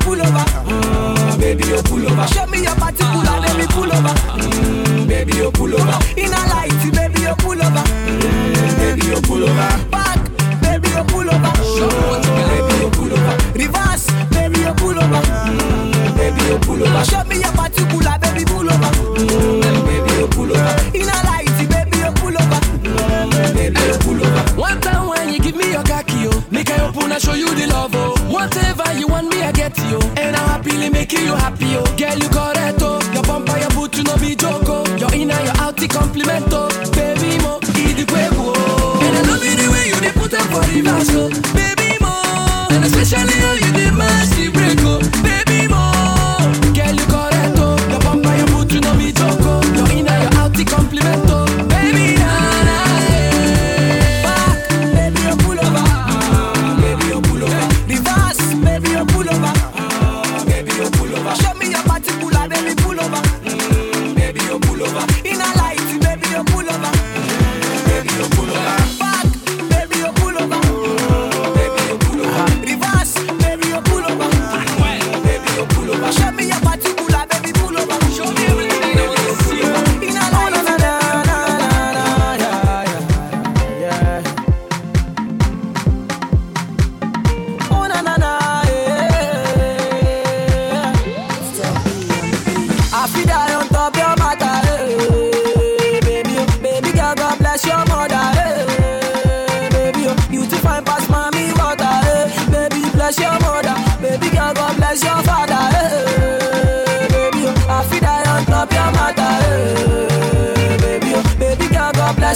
pull 0.09 0.21
over. 0.21 0.45
Mm, 0.65 1.39
baby, 1.39 1.63
you 1.67 1.81
pull 1.83 2.05
over. 2.09 2.27
Show 2.33 2.45
me 2.47 2.63
your 2.63 2.75
particular, 2.75 3.35
baby, 3.45 3.65
pull 3.69 3.91
over. 3.93 4.13
Mm, 4.41 5.07
baby, 5.07 5.33
you 5.37 5.51
pull 5.51 5.73
over. 5.73 5.97
In 6.17 6.33
a 6.33 6.41
light, 6.49 6.73
baby, 6.97 7.21
you 7.21 7.35
pull 7.37 7.61
over. 7.61 7.83
Mm, 7.85 8.77
baby, 8.81 9.05
you 9.05 9.21
pull 9.21 9.43
over. 9.43 9.69
Back, 9.93 10.19
baby, 10.65 10.89
you 10.89 11.03
pull 11.13 11.29
over. 11.29 11.53
Mm, 11.61 12.25
baby, 12.49 12.73
you 12.81 12.89
pull 12.97 13.13
over. 13.13 13.35
Reverse, 13.61 14.05
baby, 14.33 14.59
you 14.65 14.73
pull 14.81 14.97
over. 14.97 15.21
Mm, 15.21 16.17
baby, 16.17 16.41
you 16.49 16.57
pull 16.65 16.81
over. 16.83 17.05
Show 17.05 17.23
me 17.25 17.35
your 17.37 17.53
particular, 17.53 18.17
baby, 18.17 18.45
pull 18.45 18.65
over. 18.73 18.91
Mm, 19.13 19.85
baby, 19.85 20.11
you 20.17 20.27
pull 20.33 20.49
over. 20.49 20.73
In 20.97 21.05
a 21.05 21.17
light, 21.29 21.53
baby, 21.69 21.97
you 22.01 22.11
pull 22.17 22.33
over. 22.33 22.61
Mm, 22.81 23.53
baby, 23.53 23.79
you 23.79 23.97
pull 24.01 24.21
over. 24.25 24.43
One 24.59 24.81
time 24.81 25.07
when 25.07 25.29
you 25.33 25.39
give 25.39 25.55
me 25.55 25.69
your 25.71 25.83
khaki, 25.83 26.25
oh, 26.33 26.43
make 26.49 26.69
I 26.71 26.87
open 26.87 27.11
and 27.11 27.21
show 27.21 27.33
you 27.33 27.53
the 27.53 27.67
love, 27.67 27.88
get 29.69 29.89
you. 29.91 29.99
Oh. 30.01 30.13
And 30.17 30.35
I'm 30.35 30.47
happily 30.47 30.89
making 30.89 31.25
you 31.25 31.35
happy, 31.35 31.75
oh. 31.77 31.83
Girl, 31.97 32.17
you 32.17 32.29
correct, 32.29 32.79
oh. 32.81 32.99
Your 33.13 33.23
bumper, 33.23 33.57
your 33.57 33.69
boot, 33.71 33.95
you 33.97 34.03
no 34.03 34.17
be 34.17 34.35
joke, 34.35 34.63
oh. 34.67 34.85
Your 34.97 35.13
inner, 35.13 35.39
your 35.41 35.53
outie 35.65 35.89
compliment, 35.89 36.45
oh. 36.51 36.69
Baby, 36.93 37.37
mo, 37.43 37.59
eat 37.77 37.95
the 37.97 38.05
quavo, 38.05 38.53
oh. 38.55 38.99
And 39.03 39.17
I 39.17 39.21
love 39.29 39.43
it 39.43 39.57
the 39.57 39.67
way 39.71 39.87
you 39.89 39.99
dey 40.01 40.11
put 40.11 40.33
up 40.33 40.45
for 40.51 40.61
reverse, 40.73 41.09
oh. 41.13 41.29
Baby, 41.53 41.97
mo. 42.01 42.13
And 42.71 42.83
especially 42.85 43.33
how 43.39 43.53
you 43.53 43.68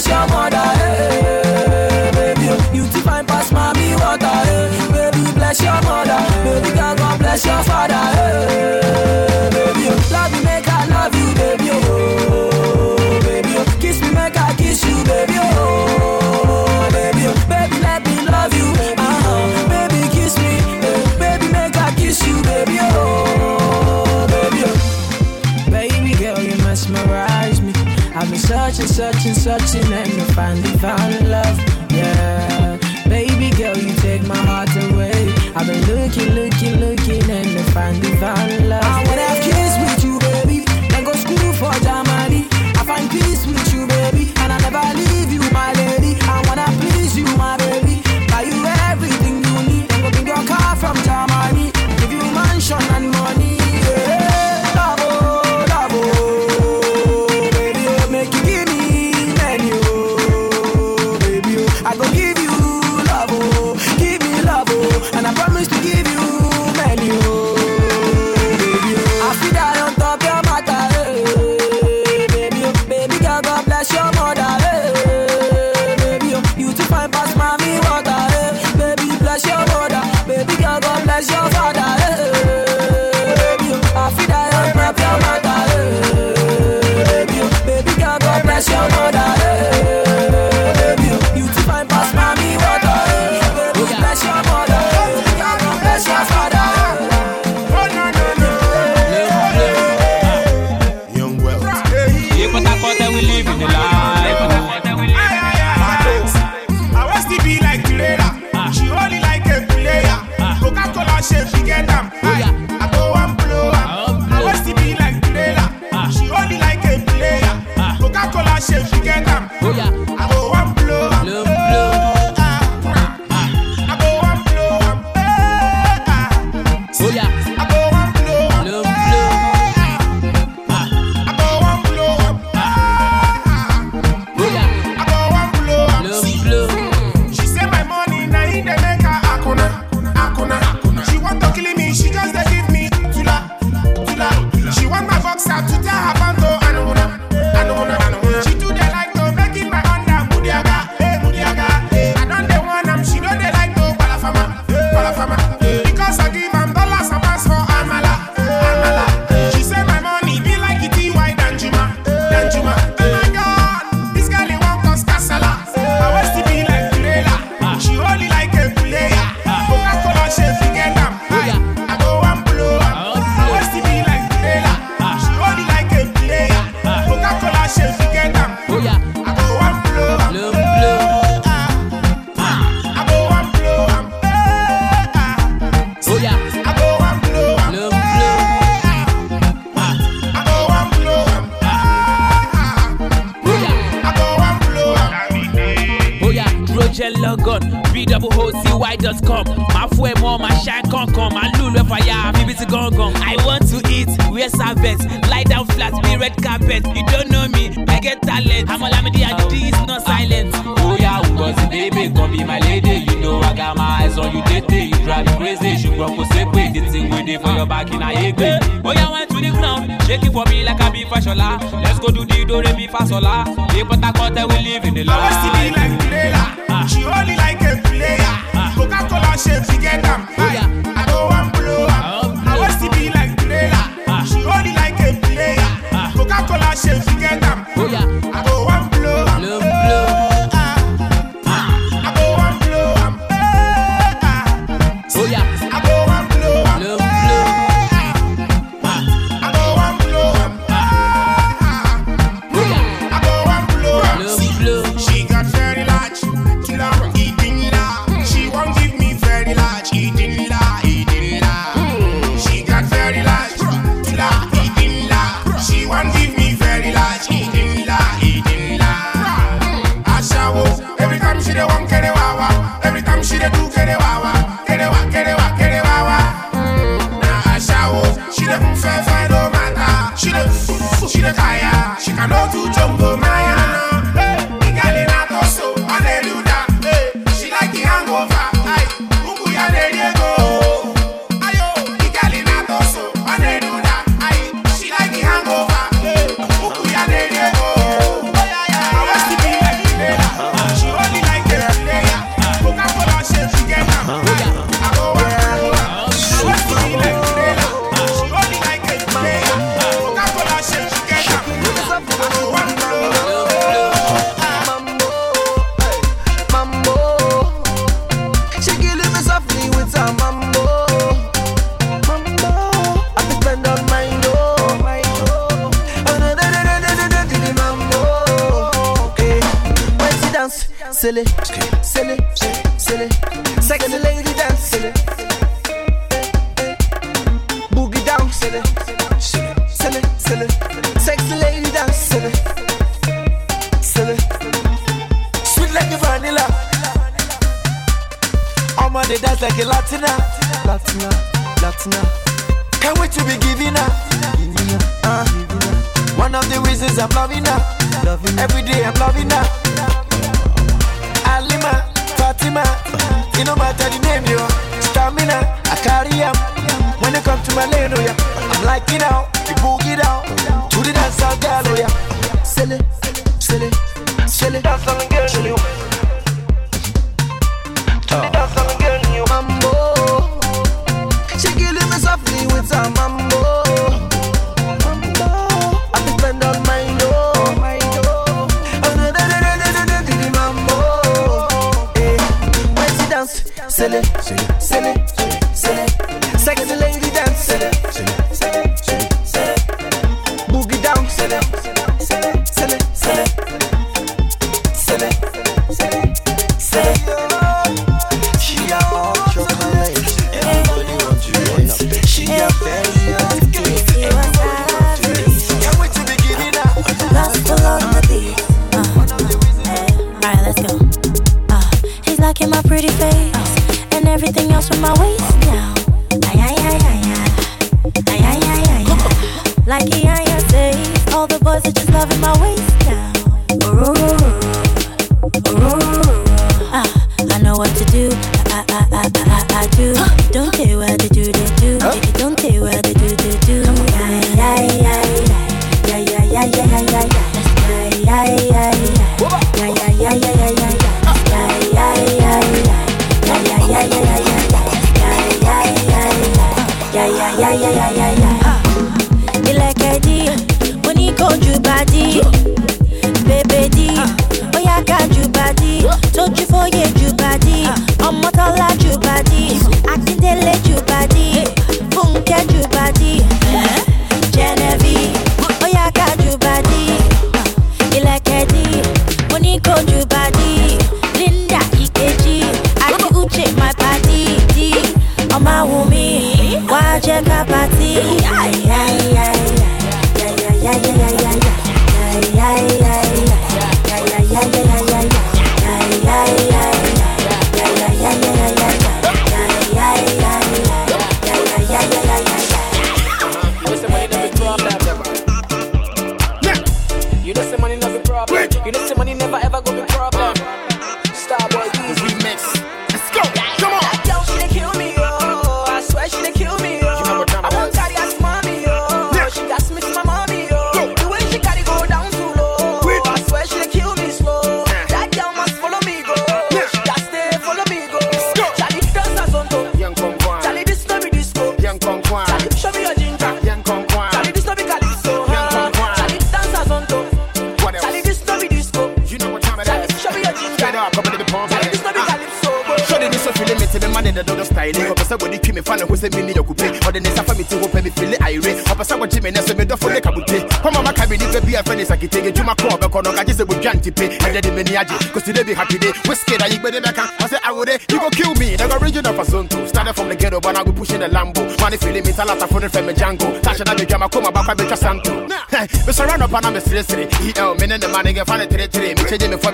God 0.06 0.28
bless 0.28 0.28
your 0.28 0.36
mother, 0.36 0.56
eh. 0.82 2.10
baby, 2.12 2.76
you 2.76 2.84
too 2.92 3.00
fine 3.00 3.24
pass 3.26 3.50
mommy 3.52 3.94
water, 3.94 4.26
eh. 4.26 4.92
baby, 4.92 5.32
bless 5.32 5.62
your 5.62 5.80
mother, 5.82 6.18
baby 6.44 6.70
girl, 6.76 6.94
God 6.96 7.18
bless 7.18 7.44
your 7.46 7.62
father, 7.62 7.94
eh. 7.94 9.50
baby, 9.50 9.88
love 10.12 10.32
me, 10.32 10.44
make 10.44 10.63
searching, 29.58 29.92
and 29.92 30.10
to 30.10 30.24
finally 30.34 30.78
found 30.78 31.28
love. 31.28 31.58
Yeah, 31.90 32.78
baby 33.08 33.50
girl, 33.56 33.76
you 33.76 33.94
take 33.96 34.22
my 34.26 34.36
heart 34.36 34.70
away. 34.90 35.32
I've 35.54 35.66
been 35.66 35.84
looking, 35.86 36.30
looking, 36.34 36.80
looking, 36.80 37.30
and 37.30 37.48
to 37.56 37.62
finally 37.72 38.16
found 38.16 38.68
love. 38.68 38.83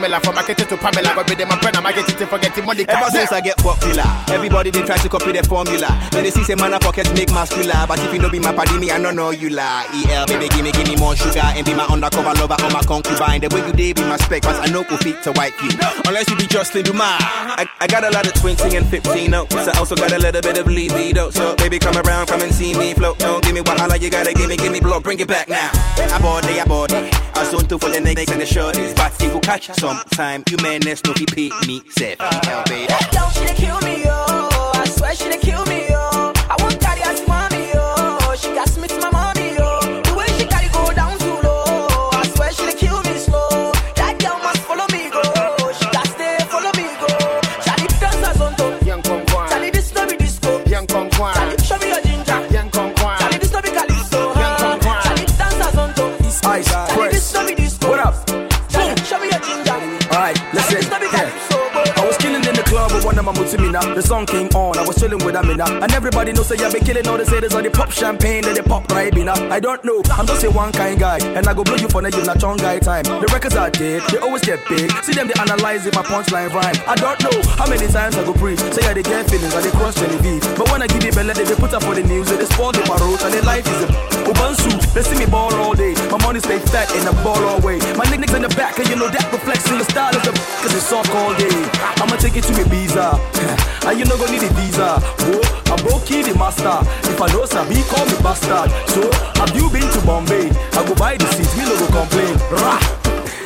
Me 0.00 0.08
change 0.08 0.16
me 0.16 0.20
formula 0.20 0.20
from 0.20 0.34
market 0.34 0.58
to 0.58 0.76
Pamela 0.76 1.12
but 1.14 1.26
be 1.26 1.34
them 1.34 1.48
friend 1.60 1.76
I'm 1.76 1.84
get 1.94 2.08
it 2.08 2.26
forgetting 2.26 2.64
money 2.64 2.84
Ever 2.88 3.10
since 3.10 3.32
I 3.32 3.40
get 3.40 3.56
popular, 3.58 4.04
everybody 4.32 4.70
they 4.70 4.82
try 4.82 4.96
to 4.96 5.08
copy 5.08 5.32
the 5.32 5.42
formula. 5.42 5.88
Then 6.12 6.24
they 6.24 6.30
see 6.30 6.44
say 6.44 6.54
man 6.54 6.72
a 6.72 6.78
pocket 6.78 7.12
make 7.14 7.30
muscular, 7.30 7.86
but 7.86 7.98
if 8.00 8.12
you 8.12 8.18
don't 8.20 8.32
be 8.32 8.38
my 8.40 8.52
paddy, 8.54 8.78
me 8.78 8.90
I 8.90 9.00
don't 9.00 9.16
know 9.16 9.30
you 9.30 9.50
lie. 9.50 9.86
EL, 10.08 10.26
baby, 10.26 10.48
give 10.48 10.64
me, 10.64 10.72
give 10.72 10.88
me 10.88 10.96
more 10.96 11.16
sugar 11.16 11.42
and 11.42 11.64
be 11.64 11.74
my 11.74 11.84
undercover 11.86 12.32
lover 12.34 12.56
or 12.62 12.70
my 12.70 12.82
concubine. 12.82 13.40
The 13.40 13.48
way 13.54 13.66
you 13.66 13.72
did 13.72 13.96
be 13.96 14.02
my 14.02 14.16
spec, 14.16 14.42
but 14.42 14.56
I 14.56 14.66
know 14.72 14.84
go 14.84 14.96
fit 14.96 15.22
to 15.24 15.32
white 15.32 15.54
you. 15.62 15.70
Unless 16.06 16.30
you 16.30 16.36
be 16.36 16.46
Justin 16.46 16.82
Dumas. 16.84 17.20
I, 17.20 17.66
I 17.82 17.86
got 17.86 18.04
a 18.04 18.10
lot 18.10 18.26
of 18.26 18.34
20 18.34 18.76
and 18.76 18.86
15 18.86 19.30
notes. 19.30 19.54
I 19.54 19.78
also 19.78 19.96
got 19.96 20.12
a 20.12 20.18
little 20.18 20.42
bit 20.42 20.58
of 20.58 20.66
libido. 20.66 21.30
So 21.30 21.56
baby, 21.56 21.78
come 21.78 21.96
around, 21.96 22.26
come 22.26 22.42
and 22.42 22.52
see 22.52 22.74
me 22.76 22.92
float. 22.92 23.18
Don't 23.18 23.42
give 23.42 23.54
me 23.54 23.62
what 23.62 23.80
holla, 23.80 23.96
you 23.96 24.10
gotta 24.10 24.34
give 24.34 24.50
me, 24.50 24.58
give 24.58 24.70
me 24.70 24.80
blow, 24.80 25.00
bring 25.00 25.18
it 25.18 25.28
back 25.28 25.48
now. 25.48 25.70
I 25.72 26.18
bought 26.20 26.44
it, 26.44 26.60
I 26.60 26.66
bought 26.66 26.92
it. 26.92 27.14
I 27.34 27.44
zone 27.44 27.66
two 27.66 27.78
for 27.78 27.88
the 27.88 27.96
niggas 27.96 28.30
and 28.32 28.40
the 28.42 28.44
shorties, 28.44 28.94
but 28.94 29.18
it 29.22 29.32
will 29.32 29.40
catch 29.40 29.70
sometime. 29.70 30.44
You 30.50 30.58
man, 30.58 30.82
that's 30.82 31.02
no 31.04 31.14
pay 31.14 31.50
me, 31.66 31.82
said. 31.88 32.18
Don't 32.18 33.32
she 33.32 33.54
kill 33.54 33.80
me, 33.80 34.04
yo. 34.04 34.26
I 34.74 34.84
swear 34.86 35.14
she 35.14 35.38
kill 35.38 35.64
me, 35.64 35.69
with 63.52 63.60
me 63.60 63.68
mutimina. 63.68 63.94
The 63.94 64.02
song 64.02 64.26
came 64.26 64.48
on, 64.48 64.78
I 64.78 64.86
was 64.86 64.96
chilling 64.96 65.24
with 65.24 65.36
Amina. 65.36 65.64
And 65.82 65.92
everybody 65.92 66.32
knows 66.32 66.48
that 66.48 66.60
I 66.60 66.72
be 66.72 66.80
killing 66.80 67.06
all 67.08 67.18
the 67.18 67.24
haters 67.24 67.54
on 67.54 67.62
the 67.62 67.70
pop 67.70 67.90
champagne 67.90 68.44
and 68.44 68.56
the 68.56 68.62
pop 68.62 68.86
ribena. 68.88 69.34
I 69.50 69.60
don't 69.60 69.82
know, 69.84 70.02
I'm 70.12 70.26
just 70.26 70.44
a 70.44 70.50
one 70.50 70.72
kind 70.72 70.98
guy. 70.98 71.18
And 71.36 71.46
I 71.46 71.54
go 71.54 71.64
blow 71.64 71.76
you 71.76 71.88
for 71.88 72.02
the 72.02 72.10
na 72.10 72.34
chong 72.34 72.58
guy 72.58 72.78
time. 72.78 73.04
The 73.04 73.28
records 73.32 73.56
are 73.56 73.70
dead, 73.70 74.02
they 74.10 74.18
always 74.18 74.42
get 74.42 74.60
big. 74.68 74.90
See 75.04 75.12
them, 75.12 75.28
they 75.28 75.38
analyze 75.40 75.86
if 75.86 75.94
my 75.94 76.02
punchline 76.02 76.52
rhyme. 76.52 76.76
I 76.86 76.94
don't 76.94 77.18
know 77.22 77.36
how 77.56 77.68
many 77.68 77.86
times 77.88 78.16
I 78.16 78.24
go 78.24 78.34
preach. 78.34 78.60
Say 78.74 78.86
I 78.86 78.94
they 78.94 79.02
get 79.02 79.28
feelings, 79.30 79.54
I 79.54 79.60
they 79.62 79.70
cross 79.70 79.94
Genevieve. 79.94 80.42
But 80.56 80.70
when 80.70 80.82
I 80.82 80.86
give 80.86 81.04
you 81.04 81.12
belly, 81.12 81.32
they, 81.34 81.44
they 81.44 81.56
put 81.56 81.72
up 81.74 81.82
for 81.82 81.94
the 81.94 82.02
news. 82.02 82.28
They 82.28 82.44
spawn 82.44 82.72
the 82.72 82.82
parrot 82.82 83.22
and 83.22 83.34
their 83.34 83.42
life 83.42 83.66
is 83.66 83.82
a 83.84 84.10
Ubansu. 84.30 84.70
They 84.94 85.02
see 85.02 85.18
me 85.18 85.26
ball 85.26 85.54
all 85.54 85.74
day. 85.74 85.94
My 86.10 86.18
money 86.22 86.40
stay 86.40 86.58
fat 86.58 86.90
and 86.94 87.08
I 87.08 87.12
ball 87.24 87.42
all 87.44 87.60
way. 87.60 87.78
My 87.96 88.04
niggas 88.06 88.34
in 88.34 88.42
the 88.42 88.52
back, 88.54 88.78
and 88.78 88.88
you 88.88 88.96
know 88.96 89.08
that 89.08 89.26
reflects 89.32 89.70
in 89.70 89.78
the 89.78 89.84
style 89.84 90.14
of 90.14 90.22
the 90.22 90.32
cause 90.62 90.74
it's 90.74 90.92
all 90.92 91.34
day. 91.34 91.56
I'ma 91.98 92.16
take 92.16 92.36
it 92.36 92.44
to 92.44 92.52
Ibiza. 92.52 93.39
Eh. 93.40 93.88
and 93.88 93.98
you 93.98 94.04
no 94.04 94.16
go 94.16 94.26
need 94.28 94.42
a 94.42 94.50
visa. 94.54 95.00
Whoa, 95.24 95.40
I'm 95.72 95.80
broke 95.80 96.04
the 96.04 96.34
master. 96.36 96.76
If 97.08 97.20
I 97.20 97.26
know 97.32 97.44
Sabi, 97.44 97.80
call 97.88 98.04
me 98.04 98.16
bastard. 98.20 98.68
So, 98.92 99.08
have 99.40 99.52
you 99.56 99.70
been 99.70 99.88
to 99.88 100.00
Bombay? 100.04 100.52
I 100.76 100.80
go 100.84 100.94
buy 100.94 101.16
the 101.16 101.26
seats, 101.32 101.56
me 101.56 101.64
no 101.64 101.74
go 101.80 101.86
complain. 102.04 102.36
Rah! 102.52 103.00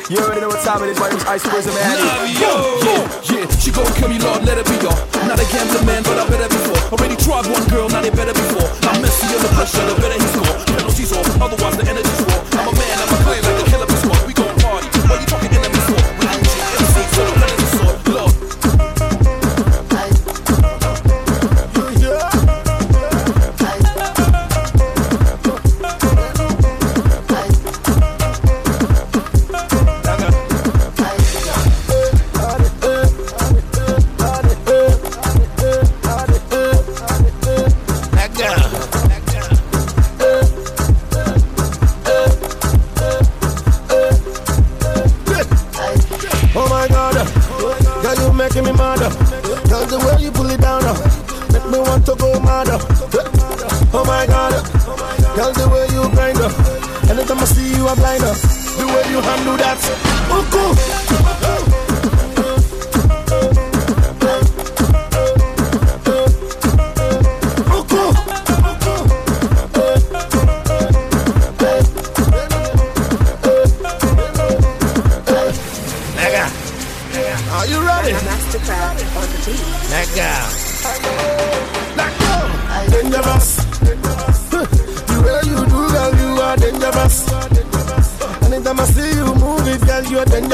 You 0.05 0.21
already 0.21 0.41
know 0.41 0.53
what 0.53 0.61
time 0.61 0.85
it 0.85 0.93
is, 0.93 0.99
my 1.01 1.09
name's 1.09 1.25
Ice 1.25 1.41
Prince 1.41 1.65
Man. 1.65 1.97
Love 1.97 2.29
yo, 2.37 2.53
yeah, 2.85 3.01
yeah, 3.25 3.49
she 3.57 3.73
gon' 3.73 3.89
kill 3.97 4.05
me, 4.05 4.21
Lord, 4.21 4.45
let 4.45 4.61
it 4.61 4.69
be 4.69 4.77
y'all. 4.77 4.93
Not 5.25 5.41
a 5.41 5.45
gambler 5.49 5.81
man, 5.81 6.05
but 6.05 6.21
I 6.21 6.29
better 6.29 6.45
before. 6.45 6.77
Already 6.93 7.17
tried 7.17 7.49
one 7.49 7.65
girl, 7.73 7.89
now 7.89 8.05
they 8.05 8.13
better 8.13 8.37
before. 8.37 8.69
I'm 8.85 9.01
messy 9.01 9.25
under 9.33 9.49
pressure, 9.57 9.81
the 9.81 9.97
better 9.97 10.13
he 10.13 10.27
score. 10.29 10.53
Penalties 10.69 11.09
off, 11.09 11.25
otherwise 11.41 11.77
the 11.81 11.89
energy's 11.89 12.21
raw. 12.21 12.37
I'm 12.53 12.69
a 12.69 12.73
man, 12.77 12.94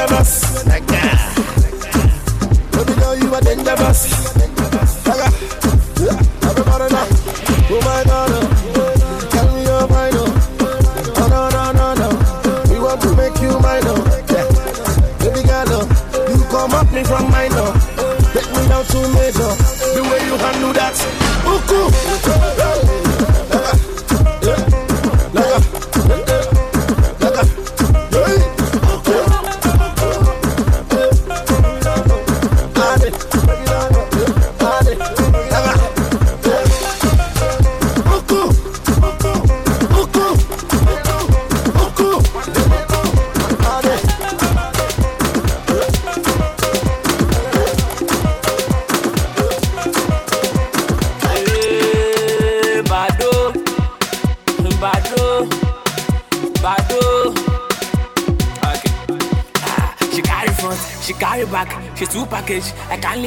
girl, 0.08 0.18
you 0.18 0.41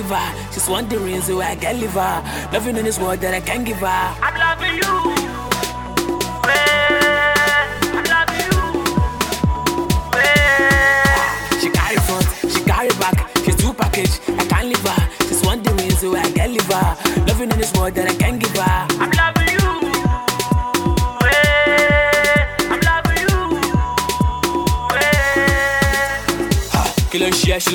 leave. 0.02 0.52
She's 0.52 0.68
wondering 0.68 1.20
so 1.22 1.40
I 1.40 1.56
can 1.56 1.80
leave 1.80 1.92
her. 1.92 2.50
Loving 2.52 2.76
in 2.76 2.84
this 2.84 2.98
world 2.98 3.20
that 3.20 3.34
I 3.34 3.40
can't 3.40 3.64
give 3.64 3.78
her. 3.78 3.86
I'm 3.86 4.34
loving 4.38 4.76
you. 4.76 5.13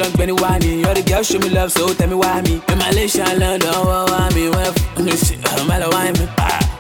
Ní 0.08 0.32
wá 0.41 0.60
mi 0.62 0.82
you're 0.82 0.93
the 0.93 1.04
girl 1.04 1.24
show 1.24 1.39
me 1.39 1.50
love 1.50 1.72
so 1.72 1.93
tell 1.93 2.08
me 2.08 2.16
why 2.16 2.41
me 2.41 2.62
in 2.70 2.78
Malaysia 2.78 3.26
London 3.38 3.72
wọ́n 3.74 4.10
wá 4.12 4.34
mi 4.36 4.47
wọ́n 4.50 4.74
fún 4.95 5.04
mi 5.06 5.12
ṣe 5.12 5.36
ọmọ 5.60 5.76
lọ 5.82 5.88
wá 5.93 6.04
mi. 6.18 6.26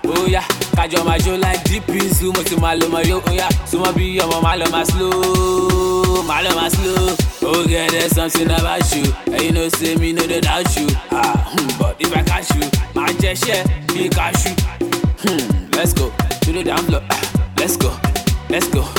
ó 0.07 0.27
yá 0.33 0.41
kájọ 0.75 1.03
máa 1.03 1.17
jó 1.19 1.33
like 1.37 1.63
deep 1.65 1.83
zoo 2.13 2.31
mo 2.33 2.43
ti 2.43 2.55
máa 2.55 2.75
lo 2.79 2.87
ọmọ 2.87 2.99
yóò 3.09 3.19
ó 3.27 3.31
yá 3.39 3.47
súnmọ́ 3.71 3.91
bí 3.95 4.19
ọmọ 4.23 4.41
máa 4.41 4.55
lọ 4.59 4.65
máa 4.71 4.85
slow 4.85 6.23
máa 6.27 6.41
lọ 6.41 6.51
máa 6.55 6.69
slow. 6.69 7.15
Oh 7.41 7.63
girl 7.67 7.87
there's 7.89 8.11
something 8.15 8.49
about 8.51 8.85
you 8.95 9.03
and 9.33 9.41
you 9.41 9.51
know 9.51 9.67
say 9.69 9.95
me 9.95 10.13
no 10.13 10.25
dey 10.27 10.39
doubt 10.41 10.75
you. 10.77 10.87
Ah, 11.11 11.33
hmm, 11.51 11.67
but 11.79 11.95
if 11.99 12.15
I 12.15 12.23
catch 12.23 12.49
you 12.55 12.63
máa 12.95 13.11
jẹ 13.21 13.33
ṣẹ́ 13.33 13.63
bí 13.93 14.09
cashew. 14.15 14.53
Hmm, 15.23 15.69
let's 15.75 15.93
go 15.93 16.11
to 16.41 16.51
the 16.53 16.63
down 16.63 16.85
blow. 16.85 17.01
Ah, 17.09 17.21
let's 17.57 17.75
go 17.77 17.91
let's 18.49 18.67
go. 18.69 18.98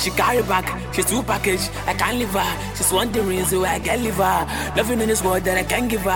She 0.00 0.10
carry 0.10 0.42
back. 0.42 0.66
She's 0.94 1.04
two 1.04 1.22
package. 1.22 1.60
I 1.86 1.94
can't 1.94 2.16
leave 2.18 2.30
her. 2.30 2.74
She's 2.74 2.90
wondering 2.92 3.44
so 3.44 3.64
I 3.64 3.78
can't 3.78 4.02
leave 4.02 4.14
her. 4.14 4.72
Loving 4.76 5.00
in 5.00 5.08
this 5.08 5.22
world 5.22 5.44
that 5.44 5.58
I 5.58 5.64
can't 5.64 5.88
give 5.90 6.02
her. 6.02 6.10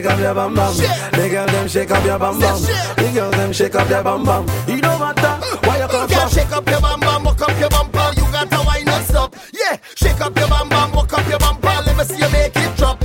Shake 0.00 0.12
up 0.12 0.18
your 0.20 0.34
bum 0.34 0.54
bum. 0.54 0.76
The 0.76 1.28
girls 1.30 1.52
them 1.52 1.68
shake 1.68 1.90
up 1.90 2.04
your 2.04 2.18
bum 2.18 2.40
bum. 2.40 2.62
The 2.62 3.10
girls 3.14 3.34
them 3.36 3.52
shake 3.52 3.74
up 3.74 3.88
their 3.88 4.02
bum 4.02 4.24
bum. 4.24 4.46
Don't 4.46 4.80
matter 4.80 5.26
uh, 5.26 5.56
where 5.68 5.82
you 5.82 5.88
come 5.88 6.08
Girl, 6.08 6.20
from. 6.20 6.30
shake 6.30 6.52
up 6.52 6.68
your 6.70 6.80
bam 6.80 7.00
bam, 7.00 7.24
walk 7.24 7.42
up 7.42 7.60
your 7.60 7.68
bumper. 7.68 8.12
You 8.16 8.22
got 8.32 8.50
to 8.50 8.62
wine 8.66 8.88
and 8.88 9.04
stop. 9.04 9.36
Yeah, 9.52 9.76
shake 9.96 10.20
up 10.20 10.36
your 10.38 10.48
bam 10.48 10.68
bam, 10.68 10.92
walk 10.92 11.12
up 11.12 11.28
your 11.28 11.38
bumper. 11.38 11.68
Let 11.68 11.96
me 11.98 12.04
see 12.04 12.18
you 12.18 12.30
make 12.30 12.56
it 12.56 12.76
drop. 12.78 12.99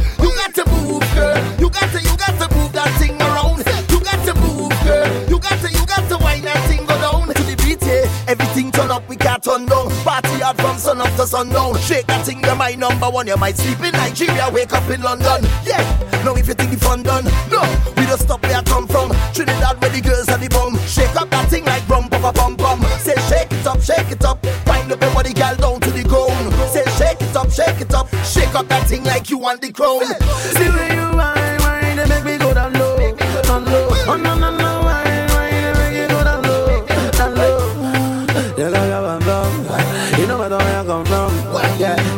Everything 8.28 8.72
turn 8.72 8.92
up, 8.92 9.08
we 9.10 9.16
can't 9.16 9.44
turn 9.44 9.66
down. 9.66 9.90
Party 10.04 10.40
hard 10.40 10.58
from 10.58 10.78
sun 10.78 11.02
up 11.02 11.14
to 11.16 11.26
sundown. 11.26 11.78
Shake 11.80 12.08
that 12.08 12.26
thing, 12.26 12.42
you're 12.44 12.56
my 12.56 12.74
number 12.76 13.10
one. 13.10 13.28
You 13.28 13.38
might 13.38 13.58
sleep 13.58 13.80
in 13.82 13.92
Nigeria, 13.94 14.50
wake 14.52 14.74
up 14.74 14.90
in 14.90 15.02
London. 15.02 15.44
Yeah, 15.66 15.82
now 16.24 16.36
if 16.36 16.48
you 16.48 16.54
think 16.54 16.72
the 16.72 16.78
fun 16.78 17.04
done, 17.04 17.26
no, 17.52 17.62
we 17.98 18.06
don't 18.06 18.20
stop 18.20 18.42
where 18.44 18.58
I 18.58 18.64
come 18.64 18.88
from. 18.88 19.12
Trinidad, 19.34 19.82
where 19.82 19.90
the 19.92 20.02
girls 20.02 20.30
are 20.30 20.38
the 20.38 20.50
bum. 20.50 20.78
Shake 20.88 21.16
up 21.16 21.30
that 21.30 21.50
thing 21.50 21.66
like 21.66 21.88
rum, 21.90 22.10
pum, 22.10 22.34
pum, 22.34 22.58
pum. 22.58 22.82
Say 23.00 23.16
shake 23.30 23.52
it 23.52 23.68
up, 23.68 23.82
shake 23.82 24.12
it 24.12 24.24
up. 24.24 24.44
Wind 24.68 24.92
up 24.92 25.02
your 25.02 25.14
body, 25.14 25.34
girl, 25.34 25.56
down 25.56 25.80
to 25.82 25.92
the 25.92 26.04
ground. 26.04 26.54
Say 26.72 26.86
shake 26.98 27.22
it 27.22 27.36
up, 27.36 27.52
shake 27.52 27.82
it 27.82 27.94
up. 27.94 28.08
Shake 28.26 28.56
up 28.56 28.68
that 28.70 28.88
thing 28.88 29.04
like 29.04 29.30
you 29.30 29.38
want 29.38 29.62
the 29.62 29.72
crown. 29.72 30.00
The 30.00 30.72
way 30.76 30.96
you 30.96 31.18
whine, 31.18 31.65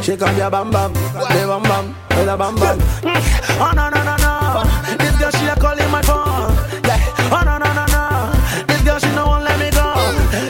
shake 0.08 0.22
up 0.22 0.38
your 0.38 0.49
bum 0.49 0.72
bum, 0.72 0.93
the 0.93 1.60
bum, 1.68 1.95
with 2.12 2.30
a 2.30 2.38
bum 2.38 2.55
bum. 2.55 2.80
Oh 3.60 3.72
no 3.76 3.89
no 3.89 3.99
no 4.08 4.16
no, 4.24 4.64
this 4.95 5.20
girl 5.20 5.32
she 5.32 5.47
a 5.47 5.55
calling 5.55 5.91
my 5.91 6.01
phone. 6.01 6.55
Yeah, 6.88 7.36
oh 7.36 7.43
no 7.43 7.58
no 7.58 7.68
no 7.76 7.84
no, 7.91 8.64
this 8.68 8.82
girl 8.84 8.99
she 8.99 9.12
no 9.14 9.28
won't 9.28 9.43
let 9.43 9.60
me 9.60 9.70
go. 9.70 9.84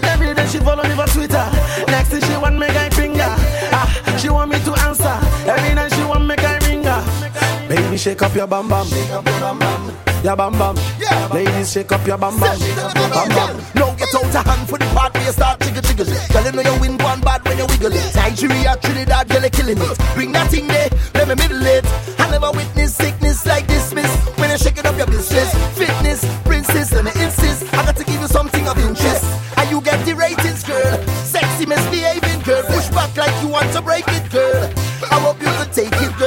Every 0.08 0.36
day 0.36 0.46
she 0.46 0.60
follow 0.60 0.84
me 0.84 0.94
for 0.94 1.08
Twitter. 1.08 1.50
Next 1.88 2.10
thing 2.10 2.22
she 2.22 2.38
want 2.38 2.60
me 2.60 2.68
guy 2.68 2.90
finger. 2.92 3.34
Ah, 3.74 3.90
she 4.20 4.30
want 4.30 4.52
me 4.52 4.60
to 4.60 4.74
answer. 4.86 5.18
Every 5.50 5.74
night 5.74 5.92
she 5.92 6.04
want 6.04 6.28
me 6.28 6.36
guy 6.36 6.60
ringer. 6.68 7.02
Baby, 7.68 7.98
shake 7.98 8.22
up 8.22 8.36
your 8.36 8.46
bum 8.46 8.68
bum. 8.68 8.86
Shake 8.86 9.10
up 9.10 9.26
your 9.26 9.40
bum 9.40 9.58
bum. 9.58 9.92
Your 10.24 10.36
bum 10.36 10.54
bum. 10.60 10.76
Yeah. 11.00 11.34
Ladies, 11.34 11.72
shake 11.72 11.92
up 11.92 12.06
your 12.06 12.18
bum 12.20 12.40
bum. 12.40 12.60
Bum 12.60 13.30
bum. 13.30 13.58
Now 13.74 13.96
get 13.96 14.14
out 14.14 14.36
a 14.36 14.42
hand 14.48 14.70
for 14.70 14.78
the 14.78 14.86
part 14.94 15.14
where 15.16 15.26
you 15.26 15.32
start 15.32 15.67
jiggle 15.82 16.06
jiggle. 16.06 16.28
Girl, 16.34 16.46
you 16.46 16.52
know 16.52 16.62
you 16.62 16.82
win 16.82 16.98
one 16.98 17.22
bad 17.22 17.44
when 17.46 17.58
you 17.58 17.66
wiggle 17.66 17.94
it. 17.94 18.16
Nigeria, 18.16 18.78
Trinidad, 18.82 19.28
girl, 19.30 19.44
you 19.44 19.50
killing 19.50 19.78
it. 19.78 19.98
Bring 20.16 20.32
that 20.32 20.50
thing 20.50 20.68
there, 20.68 20.90
let 21.14 21.28
me 21.28 21.36
middle 21.36 21.66
it. 21.66 21.86
I 22.20 22.30
never 22.32 22.52
witnessed 22.52 22.98
sickness 22.98 23.46
like 23.46 23.68
this, 23.68 23.94
miss. 23.94 24.12
When 24.38 24.50
you're 24.50 24.58
shaking 24.58 24.86
up 24.86 24.98
your 24.98 25.08
business, 25.08 25.54
fitness, 25.78 26.26
princess, 26.44 26.92
let 26.94 27.06
me 27.06 27.12
insist. 27.22 27.74
I 27.74 27.86
got 27.86 27.96
to 27.98 28.04
give 28.04 28.22
you 28.22 28.28
something 28.28 28.68
of 28.68 28.78
interest. 28.78 29.26
And 29.58 29.70
you 29.70 29.82
get 29.82 30.04
the 30.06 30.14
ratings, 30.16 30.64
girl. 30.64 30.98
Sexy, 31.26 31.66
misbehaving, 31.66 32.42
girl. 32.42 32.64
Push 32.64 32.90
back 32.90 33.16
like 33.18 33.36
you 33.42 33.50
want 33.50 33.72
to 33.74 33.82
break 33.82 34.08
it, 34.08 34.30
girl. 34.32 34.72
I 35.12 35.20
hope 35.20 35.42
you 35.42 35.52
could 35.58 35.74
take 35.74 35.94
it, 35.94 36.18
girl. 36.18 36.27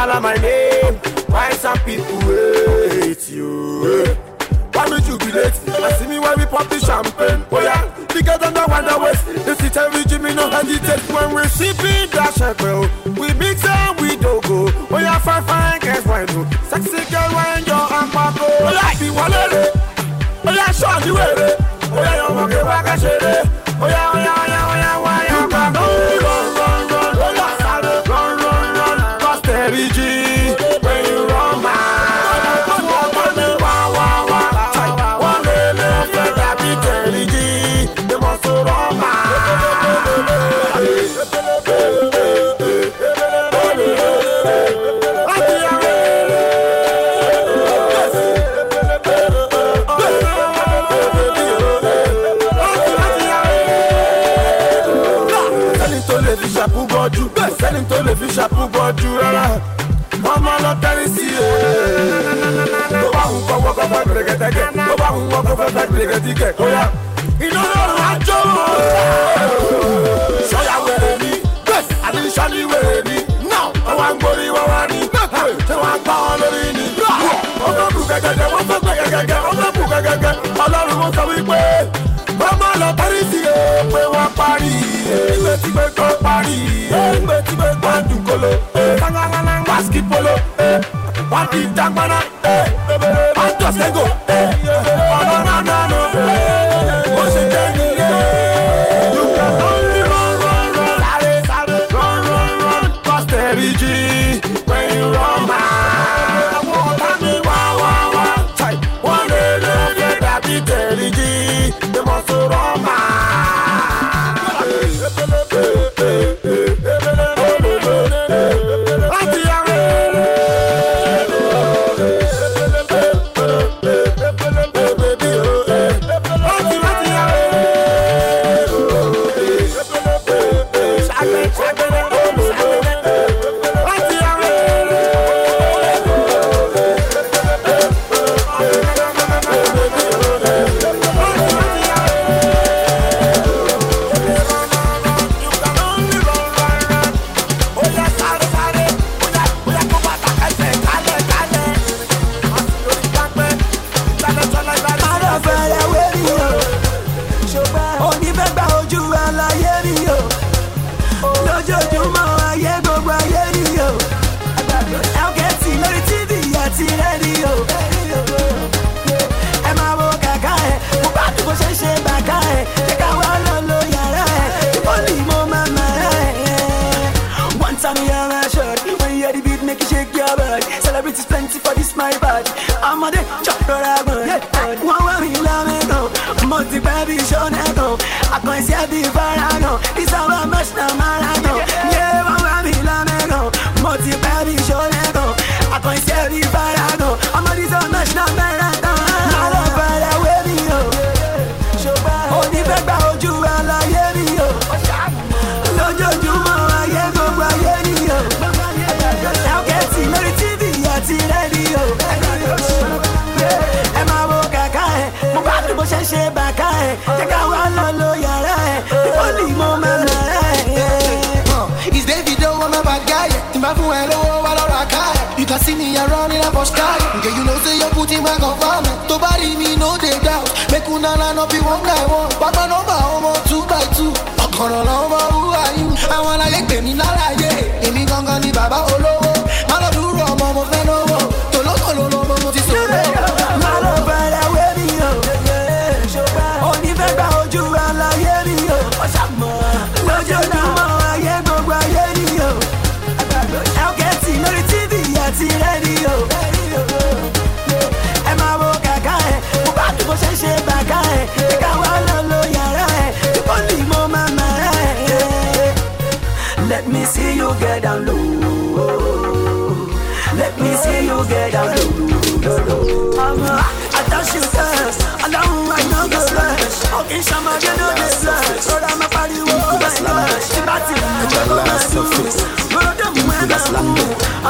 holler 0.00 0.18
my 0.18 0.34
name. 0.36 0.59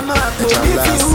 Mama 0.00 0.14
kunifiu 0.38 1.10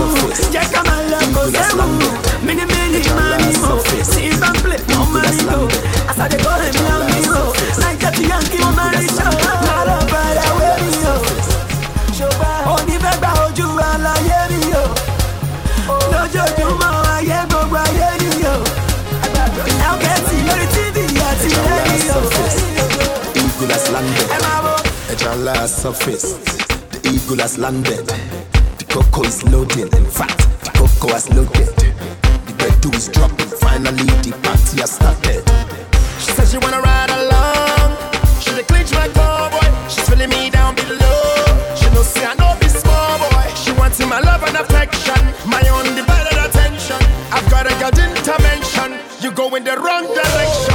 Eagle 25.45 25.59
has 25.59 25.81
surface. 25.81 26.33
The 26.89 27.09
eagle 27.09 27.37
has 27.37 27.57
landed 27.59 28.34
cocoa 29.15 29.27
is 29.29 29.43
loading, 29.45 29.87
in 29.93 30.05
fact, 30.05 30.39
the 30.59 30.71
cocoa 30.75 31.13
has 31.13 31.29
loaded. 31.29 31.71
The 32.47 32.53
bread 32.57 32.95
is 32.95 33.07
dropping, 33.07 33.47
finally 33.63 34.11
the 34.19 34.35
party 34.43 34.81
has 34.83 34.91
started. 34.91 35.39
She 36.19 36.31
says 36.35 36.51
she 36.51 36.57
wanna 36.57 36.81
ride 36.81 37.09
along, 37.09 37.95
she 38.41 38.51
the 38.51 38.63
clinch 38.67 38.91
my 38.91 39.07
cowboy. 39.15 39.71
She's 39.87 40.03
feeling 40.09 40.29
me 40.29 40.49
down 40.49 40.75
below. 40.75 41.47
She 41.79 41.87
no 41.95 42.03
say 42.03 42.25
I 42.25 42.35
know 42.35 42.59
be 42.59 42.67
small 42.67 43.19
boy. 43.31 43.47
She 43.55 43.71
wants 43.79 43.99
my 44.03 44.19
love 44.19 44.43
and 44.43 44.57
affection, 44.57 45.21
my 45.47 45.63
undivided 45.63 46.35
attention. 46.35 46.99
I've 47.31 47.49
got 47.49 47.71
a 47.71 47.75
good 47.79 47.95
intervention. 47.95 48.99
You 49.23 49.31
go 49.31 49.55
in 49.55 49.63
the 49.63 49.77
wrong 49.79 50.11
direction. 50.11 50.74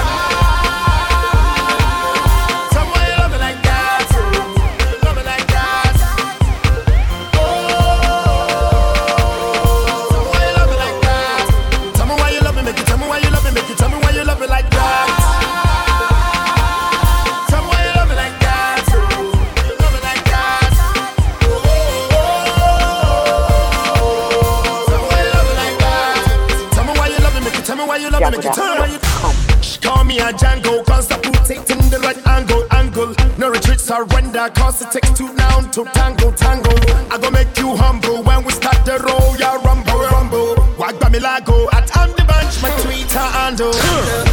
surrender, 33.90 34.48
cause 34.54 34.80
it 34.82 34.90
takes 34.92 35.10
two 35.18 35.32
now 35.34 35.60
to 35.74 35.84
tango, 35.86 36.30
tango. 36.30 36.70
I 37.10 37.18
go 37.20 37.28
make 37.30 37.56
you 37.58 37.74
humble 37.74 38.22
when 38.22 38.44
we 38.44 38.52
start 38.52 38.84
the 38.84 38.96
roll, 39.06 39.36
ya 39.36 39.54
yeah, 39.54 39.66
rumble, 39.66 40.00
rumble. 40.14 40.54
Wag 40.78 40.94
Bamilago 41.00 41.66
at 41.72 41.90
I'm 41.96 42.10
the 42.12 42.24
bunch, 42.30 42.62
my 42.62 42.70
Twitter 42.82 43.26
handle. 43.38 43.72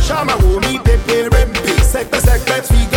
Shama, 0.06 0.34
who 0.34 0.60
me, 0.62 0.78
the 0.86 0.96
parent, 1.08 1.56
pick, 1.66 1.80
sector, 1.80 2.20
sector. 2.20 2.97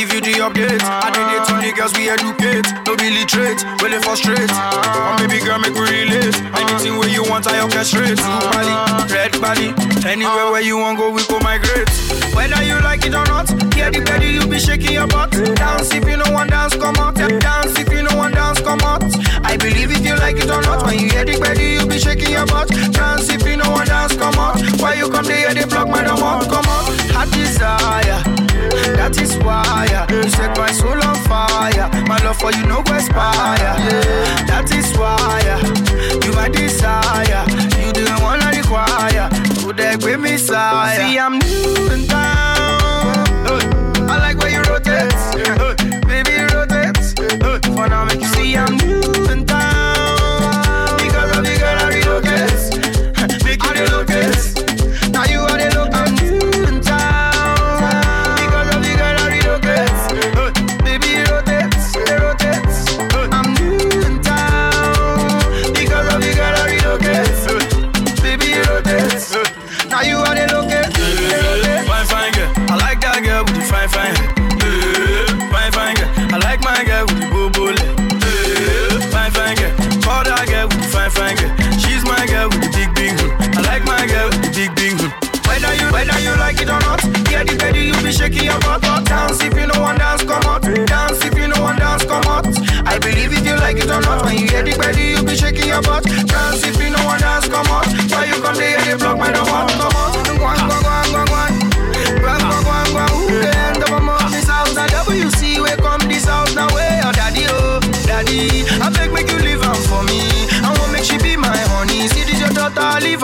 give 0.00 0.14
you 0.14 0.20
the 0.32 0.40
update. 0.40 0.80
I 0.80 1.12
did 1.12 1.28
it 1.28 1.44
to 1.44 1.54
niggas, 1.60 1.92
we 1.92 2.08
educate. 2.08 2.64
No 2.88 2.96
be 2.96 3.12
literate, 3.12 3.60
well, 3.84 3.92
they 3.92 4.00
frustrate. 4.00 4.48
Oh, 4.48 5.16
baby 5.20 5.44
girl, 5.44 5.60
make 5.60 5.76
we 5.76 5.84
relate. 5.84 6.32
Anything 6.56 6.96
where 6.96 7.08
you 7.12 7.20
want, 7.28 7.44
I 7.46 7.60
orchestrate. 7.60 8.16
Blue 8.16 8.48
Bali, 8.48 8.72
red 9.12 9.32
Bali. 9.44 9.68
Anywhere 10.08 10.48
where 10.48 10.64
you 10.64 10.78
want, 10.78 10.96
go, 10.96 11.12
we 11.12 11.20
go 11.28 11.36
migrate. 11.40 11.90
Whether 12.32 12.62
you 12.64 12.80
like 12.80 13.04
it 13.04 13.12
or 13.12 13.26
not, 13.28 13.52
yeah, 13.76 13.90
the 13.92 14.00
belly, 14.00 14.40
you 14.40 14.46
be 14.48 14.58
shaking 14.58 14.96
your 14.96 15.06
butt. 15.06 15.32
Dance 15.32 15.92
if 15.92 16.08
you 16.08 16.16
know 16.16 16.32
one 16.32 16.48
dance, 16.48 16.76
come 16.76 16.96
out. 16.96 17.16
Dance 17.16 17.76
if 17.76 17.92
you 17.92 18.02
know 18.02 18.16
one 18.16 18.32
dance, 18.32 18.60
come 18.60 18.80
out. 18.80 19.04
I 19.44 19.56
believe 19.60 19.92
if 19.92 20.00
you 20.00 20.16
like 20.16 20.36
it 20.40 20.48
or 20.48 20.62
not, 20.62 20.80
when 20.86 20.96
you 20.98 21.10
hear 21.12 21.24
the 21.28 21.36
belly, 21.36 21.76
you 21.76 21.84
be 21.84 21.98
shaking 21.98 22.32
your 22.32 22.46
butt. 22.46 22.68
Dance 22.68 23.28
if 23.28 23.44
you 23.44 23.56
know 23.56 23.68
one 23.68 23.86
dance, 23.86 24.16
come 24.16 24.40
out. 24.40 24.56
Why 24.80 24.94
you 24.94 25.10
come 25.10 25.26
there, 25.26 25.52
they 25.52 25.68
block 25.68 25.88
my 25.88 26.00
door, 26.04 26.16
come 26.48 26.64
out. 26.72 26.88
Hot 27.12 27.28
desire. 27.36 28.39
That 28.96 29.16
is 29.20 29.36
why 29.38 29.86
uh, 29.92 30.06
you 30.12 30.30
set 30.30 30.56
my 30.56 30.70
soul 30.70 31.00
on 31.02 31.16
fire. 31.28 31.88
My 32.06 32.18
love 32.24 32.38
for 32.38 32.52
you 32.52 32.66
no 32.66 32.82
go 32.82 32.94
expire. 32.94 33.74
That 34.46 34.70
is 34.72 34.92
why 34.98 35.40
uh, 35.48 36.24
you 36.24 36.32
my 36.32 36.48
desire. 36.48 37.44
You 37.96 38.04
don't 38.04 38.22
wanna 38.22 38.50
require. 38.56 39.28
Who 39.62 39.72
the 39.72 39.98
great 40.00 40.20
Messiah? 40.20 40.96
See 40.96 41.18
I'm 41.18 41.38
new 41.38 41.88
and 41.90 42.08
down. 42.08 42.50
I 44.10 44.18
like 44.18 44.38
where 44.38 44.50
you 44.50 44.62
rotate, 44.68 45.12
baby 46.06 46.42
rotate. 46.52 46.96
For 47.74 47.88
now 47.88 48.04
make 48.04 48.20
you 48.20 48.26
see 48.26 48.56
I'm 48.56 48.76
new. 48.76 48.99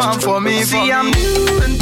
want 0.06 0.22
for 0.22 0.40
me. 0.40 0.62
See. 0.62 0.92
I'm 0.92 1.10
new 1.10 1.75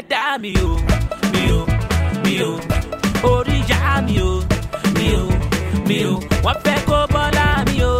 Ẹlẹ́dàá 0.00 0.32
mi 0.42 0.52
o, 0.66 0.70
mi 1.32 1.42
o, 1.58 1.60
mi 2.24 2.34
o, 2.48 2.52
oríyá 3.32 3.80
mi 4.06 4.16
o, 4.28 4.32
mi 4.96 5.06
o, 5.20 5.22
mi 5.88 5.98
o, 6.10 6.12
wọ́n 6.44 6.56
fẹ́ 6.64 6.78
kó 6.88 6.98
bọ́lá 7.14 7.46
mi 7.68 7.78
o, 7.92 7.94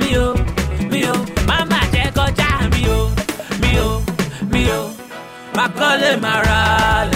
mi 0.00 0.10
o, 0.24 0.28
mi 0.90 1.00
o, 1.12 1.14
máma 1.48 1.80
jẹ́ 1.92 2.06
kọjá 2.16 2.48
mi 2.72 2.82
o, 2.98 3.00
mi 3.62 3.72
o, 3.86 3.90
mi 4.52 4.62
o, 4.78 4.80
má 5.56 5.64
kọ́lé 5.78 6.10
má 6.24 6.32
ra 6.46 6.60
lẹ̀. 7.12 7.13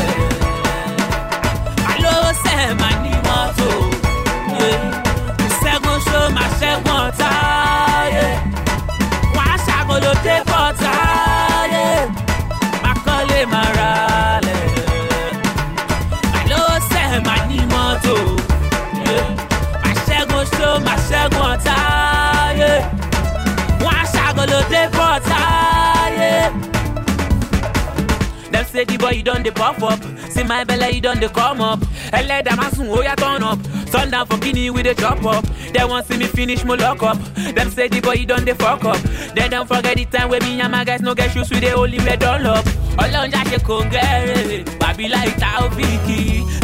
Boy 29.09 29.17
you 29.17 29.23
done 29.23 29.43
the 29.43 29.51
puff 29.53 29.83
up, 29.83 30.01
see 30.31 30.43
my 30.45 30.65
belle 30.65 30.91
you 30.93 31.01
done 31.01 31.21
the 31.21 31.29
come 31.29 31.61
up. 31.61 31.81
Ẹlẹ́dàá 32.13 32.57
máa 32.57 32.71
sùn 32.77 32.89
ó 32.89 32.97
oh, 32.97 33.03
yá 33.05 33.15
turn 33.17 33.43
up, 33.43 33.59
sundown 33.93 34.27
for 34.27 34.39
guinea 34.39 34.71
we 34.71 34.83
dey 34.83 34.95
chop 34.95 35.25
up. 35.25 35.45
Dem 35.73 35.89
wan 35.91 36.05
see 36.05 36.17
me 36.19 36.27
finish 36.27 36.65
my 36.65 36.75
lock 36.77 37.03
up, 37.03 37.17
Them 37.57 37.71
say 37.71 37.89
the 37.89 38.01
boy 38.01 38.15
you 38.21 38.27
don 38.27 38.45
dey 38.45 38.55
fuck 38.55 38.85
up. 38.85 38.99
They 39.35 39.49
don't 39.49 39.67
forget 39.69 39.97
the 39.97 40.05
time 40.05 40.29
wey 40.31 40.39
me 40.41 40.61
and 40.61 40.73
my 40.73 40.85
guys 40.85 41.01
no 41.01 41.15
get 41.15 41.31
shoes 41.33 41.51
with 41.51 41.61
the 41.61 41.73
only 41.73 41.99
wear 41.99 42.17
dunlop. 42.17 42.65
Ọlọ́run 43.03 43.31
já 43.33 43.43
ṣe 43.51 43.59
kò 43.67 43.77
gẹ́rẹ́, 43.93 44.65
bàbí 44.81 45.09
láì 45.15 45.31
ta 45.41 45.49
òfìkì. 45.65 46.19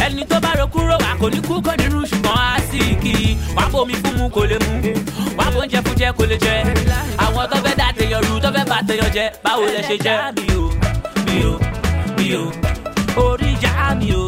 Ẹni 0.05 0.25
tó 0.31 0.41
bá 0.41 0.51
ro 0.59 0.67
kúrò 0.67 0.97
wà 1.05 1.11
kò 1.21 1.27
ní 1.31 1.41
kú 1.49 1.55
kò 1.67 1.73
ní 1.79 1.85
rú 1.93 2.01
ṣùgbọ́n 2.11 2.39
á 2.53 2.59
sì 2.71 2.81
kì 3.03 3.13
í. 3.29 3.37
Wàá 3.57 3.69
bomi 3.73 3.95
fún 4.03 4.15
mu 4.19 4.29
kò 4.35 4.43
lè 4.51 4.57
bóúnjẹ 5.37 5.81
fún 5.85 5.95
jẹ 6.01 6.09
jẹ. 6.45 6.55
Tó 8.09 8.95
rú 9.01 9.09
jẹ, 9.15 9.27
báwo 9.45 9.65
lẹ 9.75 9.97
jẹ́? 10.05 10.19
Mi 11.27 11.43
ò 11.51 11.74
mi 12.17 12.27
o. 12.43 12.45
Orí 13.25 13.51
ìyá 13.63 13.75
mi 14.01 14.11
o 14.23 14.25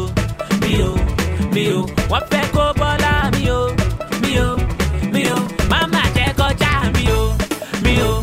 mi 0.61 0.73
o 0.89 0.91
mi 1.53 1.63
o. 1.77 1.79
Wọ́n 2.11 2.23
fẹ́ 2.31 2.45
kó 2.55 2.65
bọ́lá 2.79 3.13
mi 3.35 3.43
o 3.59 3.61
mi 4.21 4.33
o 4.47 4.49
mi 5.13 5.23
o. 5.35 5.37
Máma 5.71 6.01
jẹ́ 6.15 6.29
kọjá 6.39 6.71
mi 6.95 7.03
o 7.19 7.21
mi 7.83 7.93
o 8.09 8.13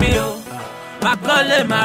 mi 0.00 0.10
o. 0.26 0.28
Má 1.04 1.12
kọ́lé 1.26 1.58
má 1.70 1.80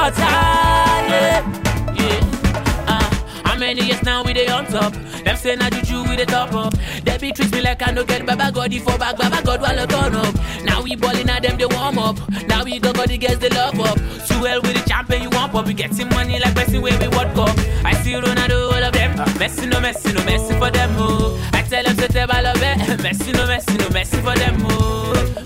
ṣàgolo 0.00 0.10
dé 1.08 1.40
bọ́tà. 1.40 1.80
How 3.44 3.56
many 3.58 3.82
years 3.86 4.02
now 4.02 4.22
we 4.24 4.32
dey 4.32 4.46
on 4.48 4.64
top? 4.66 4.92
Dem 5.24 5.36
say 5.36 5.54
na 5.56 5.68
juju 5.70 6.02
we 6.08 6.16
dey 6.16 6.24
top 6.24 6.54
up. 6.54 6.74
Dem 7.04 7.20
be 7.20 7.32
treat 7.32 7.52
me 7.52 7.60
like 7.60 7.86
I 7.86 7.92
no 7.92 8.04
get 8.04 8.24
baba 8.26 8.50
God 8.52 8.72
for 8.82 8.96
back, 8.98 9.16
baba 9.18 9.42
God 9.44 9.60
while 9.60 9.78
I 9.78 9.86
turn 9.86 10.14
up. 10.14 10.34
Now 10.64 10.82
we 10.82 10.96
ballin' 10.96 11.28
at 11.28 11.42
them 11.42 11.56
they 11.58 11.66
warm 11.66 11.98
up. 11.98 12.16
Now 12.48 12.64
we 12.64 12.78
go 12.78 12.92
go 12.92 13.04
the 13.04 13.18
girls 13.18 13.38
they 13.38 13.50
love 13.50 13.78
up. 13.80 13.98
Too 14.26 14.40
well 14.40 14.60
with 14.62 14.74
the 14.82 14.88
champion 14.88 15.22
you 15.24 15.30
want 15.30 15.52
pop. 15.52 15.66
We 15.66 15.74
getting 15.74 16.08
money 16.08 16.38
like 16.38 16.54
person 16.54 16.80
where 16.80 16.98
we 16.98 17.08
World 17.08 17.34
Cup. 17.34 17.56
I 17.84 17.92
see 18.02 18.12
Ronaldo 18.14 18.72
all 18.72 18.84
of 18.84 18.92
them. 18.92 19.12
Messi 19.40 19.68
no 19.68 19.78
Messi 19.80 20.14
no 20.14 20.20
Messi 20.22 20.58
for 20.58 20.70
them 20.70 20.90
oh. 20.96 21.38
I 21.52 21.62
tell 21.62 21.82
them 21.84 21.96
to 21.96 22.08
tell 22.08 22.26
my 22.28 22.40
love 22.40 22.56
it. 22.62 22.78
Messi 23.04 23.32
no 23.34 23.44
Messi 23.46 23.76
no 23.78 23.86
Messi 23.96 24.18
for 24.24 24.34
them 24.38 24.56
oh. 24.70 25.39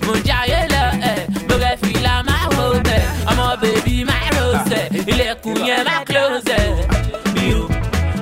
Ilẹ̀kùn 5.10 5.56
yẹn 5.68 5.84
my 5.86 6.04
close 6.08 6.54
eh. 6.56 6.76
Mi 7.34 7.46
ò, 7.60 7.62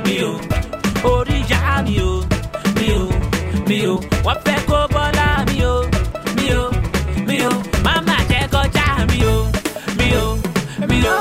mi 0.05 0.17
ò, 0.29 0.33
orí 1.13 1.37
ìyá 1.49 1.83
mi 1.87 1.97
ò, 2.11 2.13
mi 2.77 2.89
ò, 3.01 3.03
mi 3.69 3.79
ò, 3.93 3.95
wọ́n 4.27 4.39
fẹ́ 4.45 4.59
kó 4.69 4.79
bọ́lá 4.95 5.29
mi 5.49 5.59
ò, 5.73 5.77
mi 6.37 6.47
ò, 6.63 6.65
mi 7.29 7.37
ò, 7.51 7.53
máma 7.85 8.17
jẹ́ 8.31 8.43
kọjá 8.53 8.87
mi 9.11 9.19
ò, 9.35 9.37
mi 9.99 10.09
ò, 10.23 10.27
mi 10.89 10.99
ò, 11.15 11.17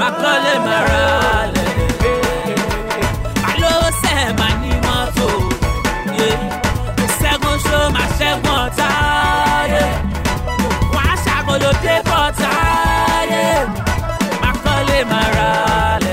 má 0.00 0.08
kọ́lé 0.20 0.54
má 0.66 0.76
ra 0.88 1.02
lẹ̀. 1.54 1.70
Àlọ́ 3.50 3.74
sẹ̀ 4.02 4.20
má 4.40 4.48
ní 4.62 4.72
mọ́tò, 4.86 5.28
ṣẹ́gun 7.18 7.56
ṣó 7.66 7.78
má 7.94 8.04
ṣẹ́gun 8.18 8.56
ọ̀tá. 8.64 8.88
yeah. 9.72 9.92
Wọ́n 10.94 11.06
á 11.12 11.14
ṣàkóló 11.24 11.70
dé 11.84 11.94
bọ́tà. 12.08 12.50
Yeah. 14.98 15.04
Má 15.04 16.07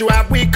you 0.00 0.08
have 0.08 0.30
we 0.30 0.46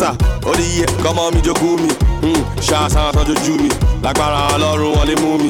mẹ́ta 0.00 0.14
ó 0.48 0.54
di 0.56 0.62
yẹ 0.80 0.86
kọ́mọ 1.04 1.24
mi. 1.34 1.40
Jogún 1.46 1.80
mi 1.82 1.88
hmm, 2.22 2.42
ṣáṣá 2.60 3.12
tán 3.14 3.24
jojú 3.28 3.54
mi. 3.62 3.68
Lágbára 4.02 4.40
ọlọ́run 4.54 4.92
wọlé 4.96 5.14
mú 5.22 5.30
mi. 5.42 5.48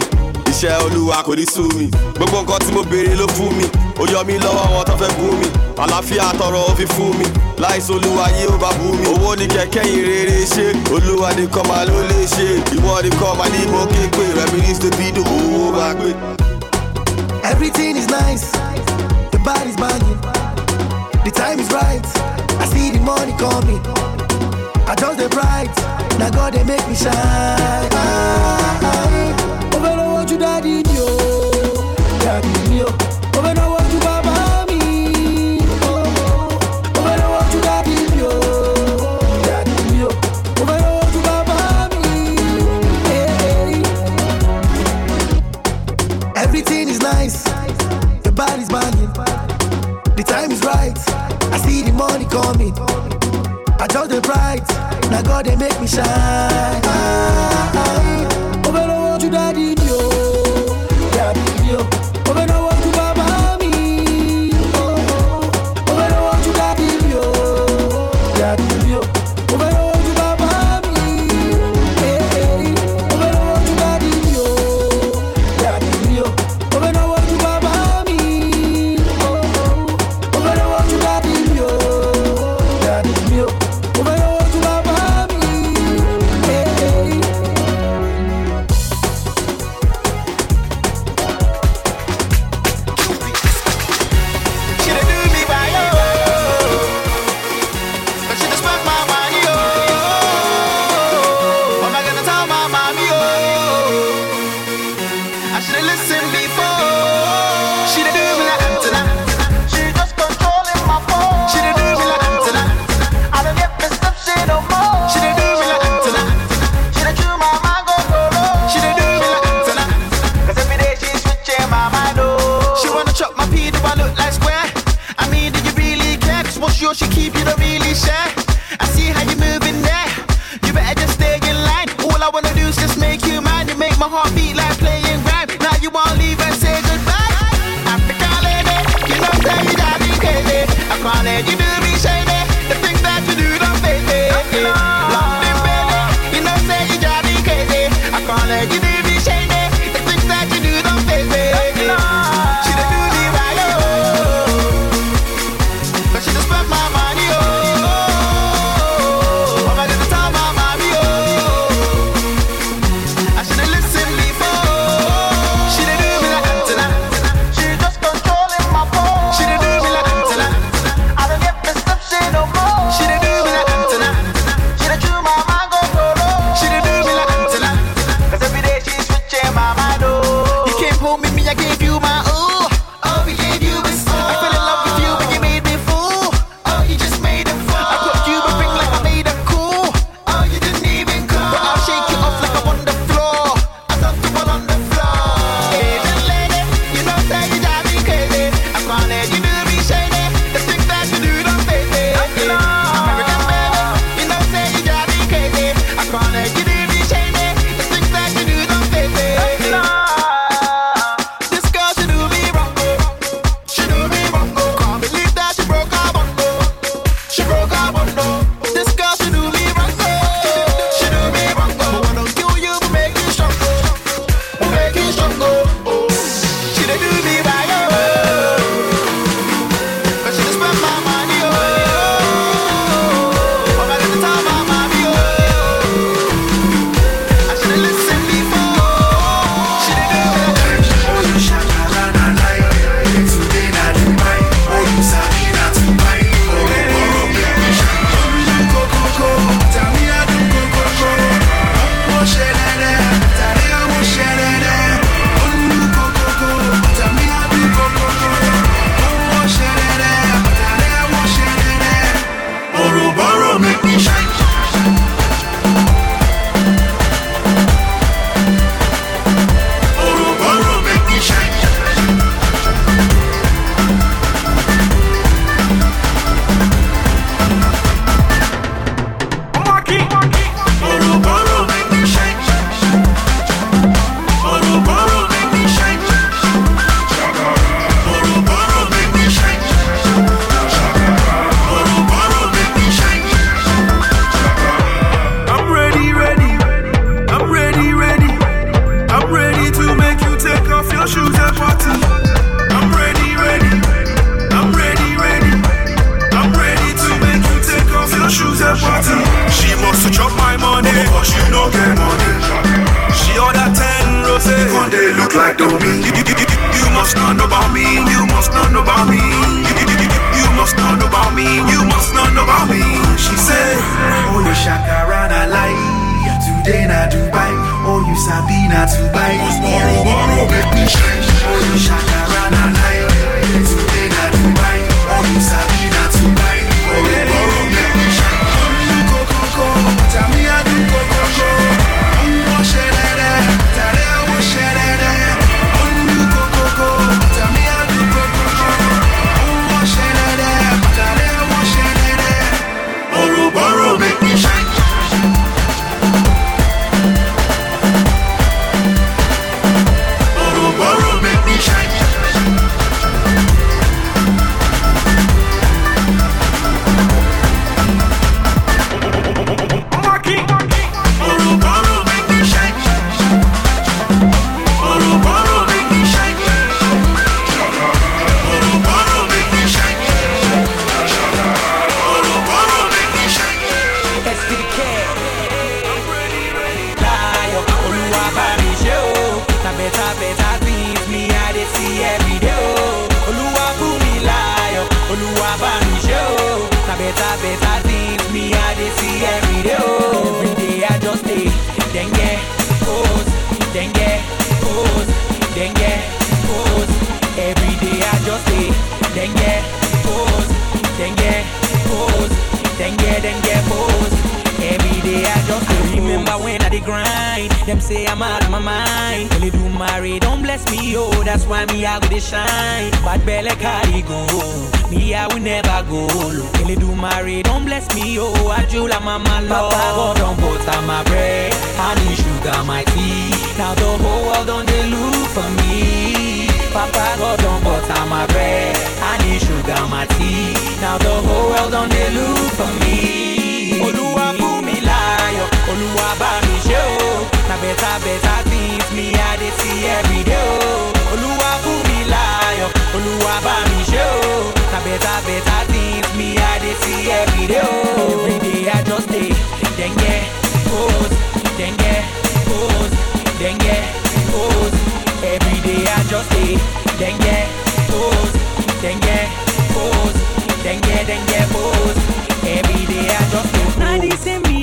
Iṣẹ́ 0.51 0.83
olúwa 0.85 1.19
kò 1.27 1.33
ní 1.39 1.45
sú 1.55 1.63
mi. 1.79 1.87
Gbogbo 2.17 2.39
nǹkan 2.43 2.59
tí 2.65 2.73
mo 2.75 2.83
béèrè 2.91 3.15
ló 3.21 3.27
fún 3.37 3.53
mi. 3.59 3.65
Ó 4.01 4.05
yọ 4.13 4.21
mí 4.29 4.35
lọ́wọ́ 4.45 4.67
wọn 4.75 4.85
tó 4.89 4.95
fẹ́ 5.01 5.11
gún 5.19 5.35
mi. 5.41 5.47
Àlàáfíà 5.83 6.27
tọrọ 6.39 6.61
ó 6.71 6.73
fún 6.95 7.13
mi. 7.19 7.27
Láìsí 7.63 7.93
olúwa 7.97 8.27
yé 8.39 8.45
ó 8.55 8.57
bá 8.63 8.71
bú 8.79 8.87
mi. 8.99 9.05
Owó 9.13 9.31
ní 9.39 9.47
kẹ̀kẹ́ 9.55 9.85
ìrere 9.97 10.39
ṣe. 10.55 10.67
Olúwa 10.95 11.29
nìkan 11.39 11.65
máa 11.69 11.85
ló 11.89 11.97
lè 12.11 12.19
ṣe. 12.35 12.47
Ìwọ 12.77 12.93
nìkan 13.05 13.33
máa 13.39 13.49
ní 13.55 13.61
mo 13.73 13.81
ké 13.93 14.03
pé. 14.17 14.23
Rẹ̀mí 14.39 14.59
ní 14.67 14.73
stébido 14.79 15.23
owó 15.35 15.63
máa 15.77 15.95
gbé. 15.99 16.11
everything 17.53 17.97
is 17.97 18.07
nice. 18.09 18.47
The 19.33 19.39
bar 19.47 19.63
is 19.71 19.77
banging. 19.77 20.21
The 21.27 21.31
time 21.43 21.59
is 21.61 21.71
right. 21.73 22.07
I 22.63 22.65
see 22.73 22.91
the 22.91 23.01
money 23.01 23.33
coming. 23.39 24.10
I 24.91 24.95
just 24.97 25.19
the 25.19 25.29
bright. 25.29 25.71
Now 26.19 26.31
God 26.31 26.53
they 26.53 26.65
make 26.65 26.85
me 26.89 26.97
shine. 26.97 27.15
I, 27.15 27.89
I, 27.93 28.59
I, 28.83 28.83
I, 28.83 29.15
I, 29.23 29.87
I, 29.87 30.01
I, 32.27 32.85
I, 32.87 33.20
just 53.93 54.11
the 54.11 54.21
bright. 54.21 54.67
Now 55.11 55.23
God 55.23 55.47
they 55.47 55.57
make 55.57 55.79
me 55.81 55.87
shine. 55.87 56.07
I, 56.07 56.81
I, 56.85 57.71
I, 57.75 58.63
oh, 58.67 58.73
but 58.73 58.91
I 58.91 58.99
want 58.99 59.23
you, 59.23 59.31
daddy, 59.31 59.75
yo, 59.87 59.99
oh. 59.99 61.11
daddy, 61.13 61.69
yo. 61.69 62.20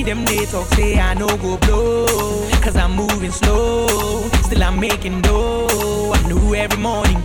Them 0.07 0.23
they 0.23 0.45
talk 0.45 0.65
say 0.67 0.97
I 0.97 1.13
no 1.15 1.27
go 1.27 1.57
blow. 1.57 2.05
Cause 2.63 2.77
I'm 2.77 2.93
moving 2.95 3.31
slow 3.31 3.87
Still 4.45 4.63
I'm 4.63 4.79
making 4.79 5.21
dough. 5.21 6.13
I 6.15 6.21
knew 6.27 6.55
every 6.55 6.79
morning 6.81 7.21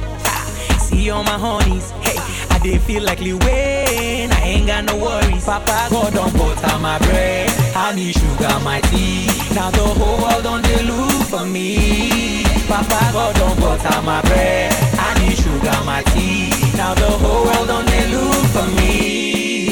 See 0.80 1.09
all 1.10 1.22
my 1.22 1.38
honeys. 1.38 1.90
Hey 2.02 2.18
I 2.50 2.59
dey 2.59 2.78
feel 2.78 3.04
like 3.04 3.20
Lil 3.20 3.38
Wayne 3.46 4.32
I 4.32 4.40
ain't 4.42 4.66
got 4.66 4.84
no 4.84 4.96
worries. 4.96 5.44
Papa 5.44 5.88
God 5.90 6.12
don't 6.12 6.32
butter 6.36 6.78
my 6.78 6.98
bread. 6.98 7.50
Honey 7.72 8.12
sugar 8.12 8.59
my 8.64 8.80
tea. 8.90 9.26
Now 9.54 9.70
the 9.70 9.84
whole 9.98 10.18
world 10.22 10.42
don't 10.42 10.62
they 10.64 10.82
look 10.82 11.22
for 11.32 11.44
me. 11.44 12.42
Papa 12.68 13.00
God 13.12 13.34
don't 13.36 13.59
butter 13.60 14.02
my 14.02 14.20
bread. 14.22 14.72
Honey 14.98 15.34
sugar 15.36 15.78
my 15.84 16.02
tea. 16.14 16.50
Now 16.76 16.94
the 16.94 17.10
whole 17.22 17.44
world 17.44 17.68
don't 17.68 17.86
they 17.86 18.06
look 18.09 18.44
for 18.54 18.66
me. 18.76 18.82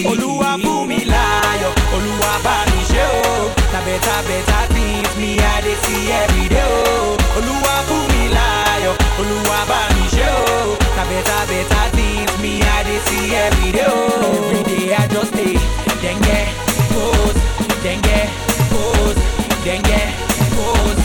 Fún 0.05 0.87
mi 0.89 0.99
láyọ̀, 1.13 1.73
Olúwa 1.95 2.33
bá 2.45 2.55
mi 2.67 2.70
ṣe 2.70 2.70
o. 2.70 2.70
Na 2.70 2.70
better 3.91 4.21
better 4.29 4.63
things 4.75 5.11
me 5.19 5.31
I 5.39 5.61
dey 5.67 5.75
see 5.85 6.13
every 6.23 6.47
day 6.49 6.63
oh. 6.63 7.17
o. 7.17 7.39
Olúwa 7.39 7.75
fún 7.89 8.03
mi 8.13 8.25
láyọ̀, 8.37 8.95
Olúwa 9.21 9.59
bá 9.71 9.81
mi 9.95 10.05
ṣe 10.15 10.27
o. 10.31 10.77
Na 10.97 11.03
better 11.11 11.43
better 11.51 11.87
things 11.97 12.33
me 12.43 12.53
I 12.63 12.79
dey 12.87 13.01
see 13.07 13.35
every 13.45 13.71
day 13.77 13.87
o. 13.87 14.01
Every 14.59 14.63
day 14.71 14.95
I 14.95 15.07
just 15.15 15.33
dey 15.39 15.55
denge 16.03 16.39
pose, 16.93 17.41
denge 17.85 18.19
pose, 18.71 19.19
denge 19.67 20.01
pose. 20.55 21.01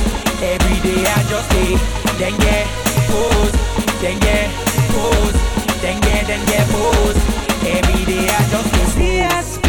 Every 0.53 0.77
day 0.85 1.01
I 1.15 1.19
just 1.31 1.49
dey 1.55 1.71
denge 2.21 2.55
pose, 3.09 3.55
denge 4.03 4.37
pose, 4.93 5.37
denge 5.83 6.15
denge 6.29 6.59
pose. 6.73 7.19
Every 7.75 8.01
day 8.09 8.23
I 8.37 8.41
just 8.53 8.69
dey 8.75 8.87
see 8.95 9.17
people 9.57 9.64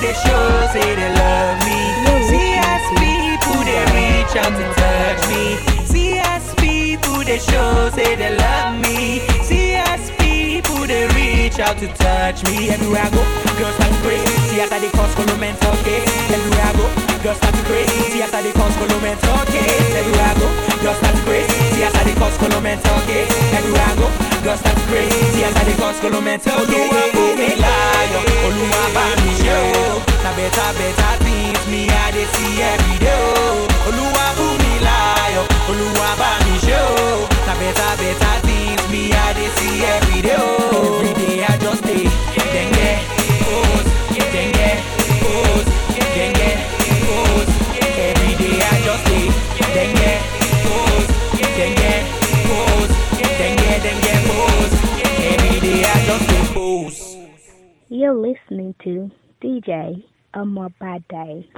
they 0.00 0.14
show 0.14 0.68
say 0.72 0.94
they 0.94 1.10
love 1.14 1.58
me. 1.66 1.80
See 2.28 2.54
as 2.56 2.84
people 3.00 3.58
they 3.64 3.82
reach 3.94 4.34
out 4.36 4.52
to 4.52 4.66
touch 4.80 5.22
me. 5.30 5.56
See 5.86 6.18
as 6.18 6.54
people 6.54 7.24
they 7.24 7.38
show 7.38 7.90
say 7.94 8.16
they 8.16 8.36
love 8.36 8.80
me. 8.80 9.20
See 9.42 9.74
as 9.74 10.10
people 10.18 10.86
they 10.86 11.06
reach 11.18 11.58
out 11.58 11.78
to 11.78 11.88
touch 11.94 12.44
me. 12.44 12.70
Everywhere 12.70 13.02
I 13.02 13.10
go, 13.10 13.22
girls 13.58 13.74
start 13.76 13.92
crazy. 14.02 14.26
See 14.48 14.60
as 14.60 14.72
I 14.72 14.78
they 14.80 14.90
cause 14.90 15.14
follow 15.14 15.36
mental 15.38 15.72
case. 15.84 16.06
Everywhere 16.30 16.66
I 16.66 16.72
go, 16.76 17.15
just 17.26 17.38
start 17.42 17.54
to 17.58 17.62
praise 17.66 17.90
See 18.14 18.22
as 18.22 18.32
I 18.32 18.42
dey 18.42 18.52
cause 18.54 18.76
coloment, 18.78 19.18
okay 19.18 19.66
Everywhere 19.98 20.30
I 20.30 20.34
go, 20.38 20.46
just 20.82 20.98
start 21.02 21.14
to 21.16 21.22
praise 21.26 21.50
See 21.74 21.82
as 21.82 21.94
I 21.94 22.04
dey 22.06 22.14
cause 22.14 22.36
coloment, 22.38 22.80
okay 23.02 23.26
Everywhere 23.50 23.82
I 23.82 23.94
go, 23.98 24.06
just 24.46 24.60
start 24.62 24.76
to 24.78 24.84
praise 24.86 25.10
See 25.34 25.42
as 25.44 25.56
I 25.56 25.64
dey 25.66 25.76
cause 25.76 25.98
coloment, 26.00 26.42
okay 26.46 26.86
Olúwa 26.86 27.02
kò 27.14 27.26
mí 27.38 27.50
láyọ̀, 27.62 28.22
Olúwa 28.46 28.84
bá 28.94 29.04
mi 29.22 29.32
yẹ 29.42 29.58
Na 30.22 30.30
better 30.38 30.70
better 30.78 31.14
things 31.24 31.62
me 31.70 31.80
I 31.90 32.10
dey 32.14 32.26
see 32.34 32.62
every 32.62 32.96
day 33.02 33.18
o. 33.18 33.66
Olúwa 33.88 34.26
kò 34.38 34.46
mí 34.62 34.72
láyọ̀, 34.86 35.44
Olúwa 35.70 36.10
bá 36.20 36.30
mi 36.46 36.54
yẹ 36.68 36.80
Na 37.46 37.54
better 37.60 37.92
better 38.00 38.34
things 38.46 38.82
me 38.92 39.02
I 39.12 39.32
dey 39.36 39.50
see 39.56 39.84
everyday. 39.94 40.38
Everyday 41.10 41.44
I 41.44 41.56
just 41.58 41.82
stay. 41.82 42.06
then 42.54 42.68
get 42.72 43.15
You're 57.88 58.14
listening 58.14 58.74
to 58.82 59.12
DJ 59.40 60.02
Amor 60.34 60.70
day 61.08 61.48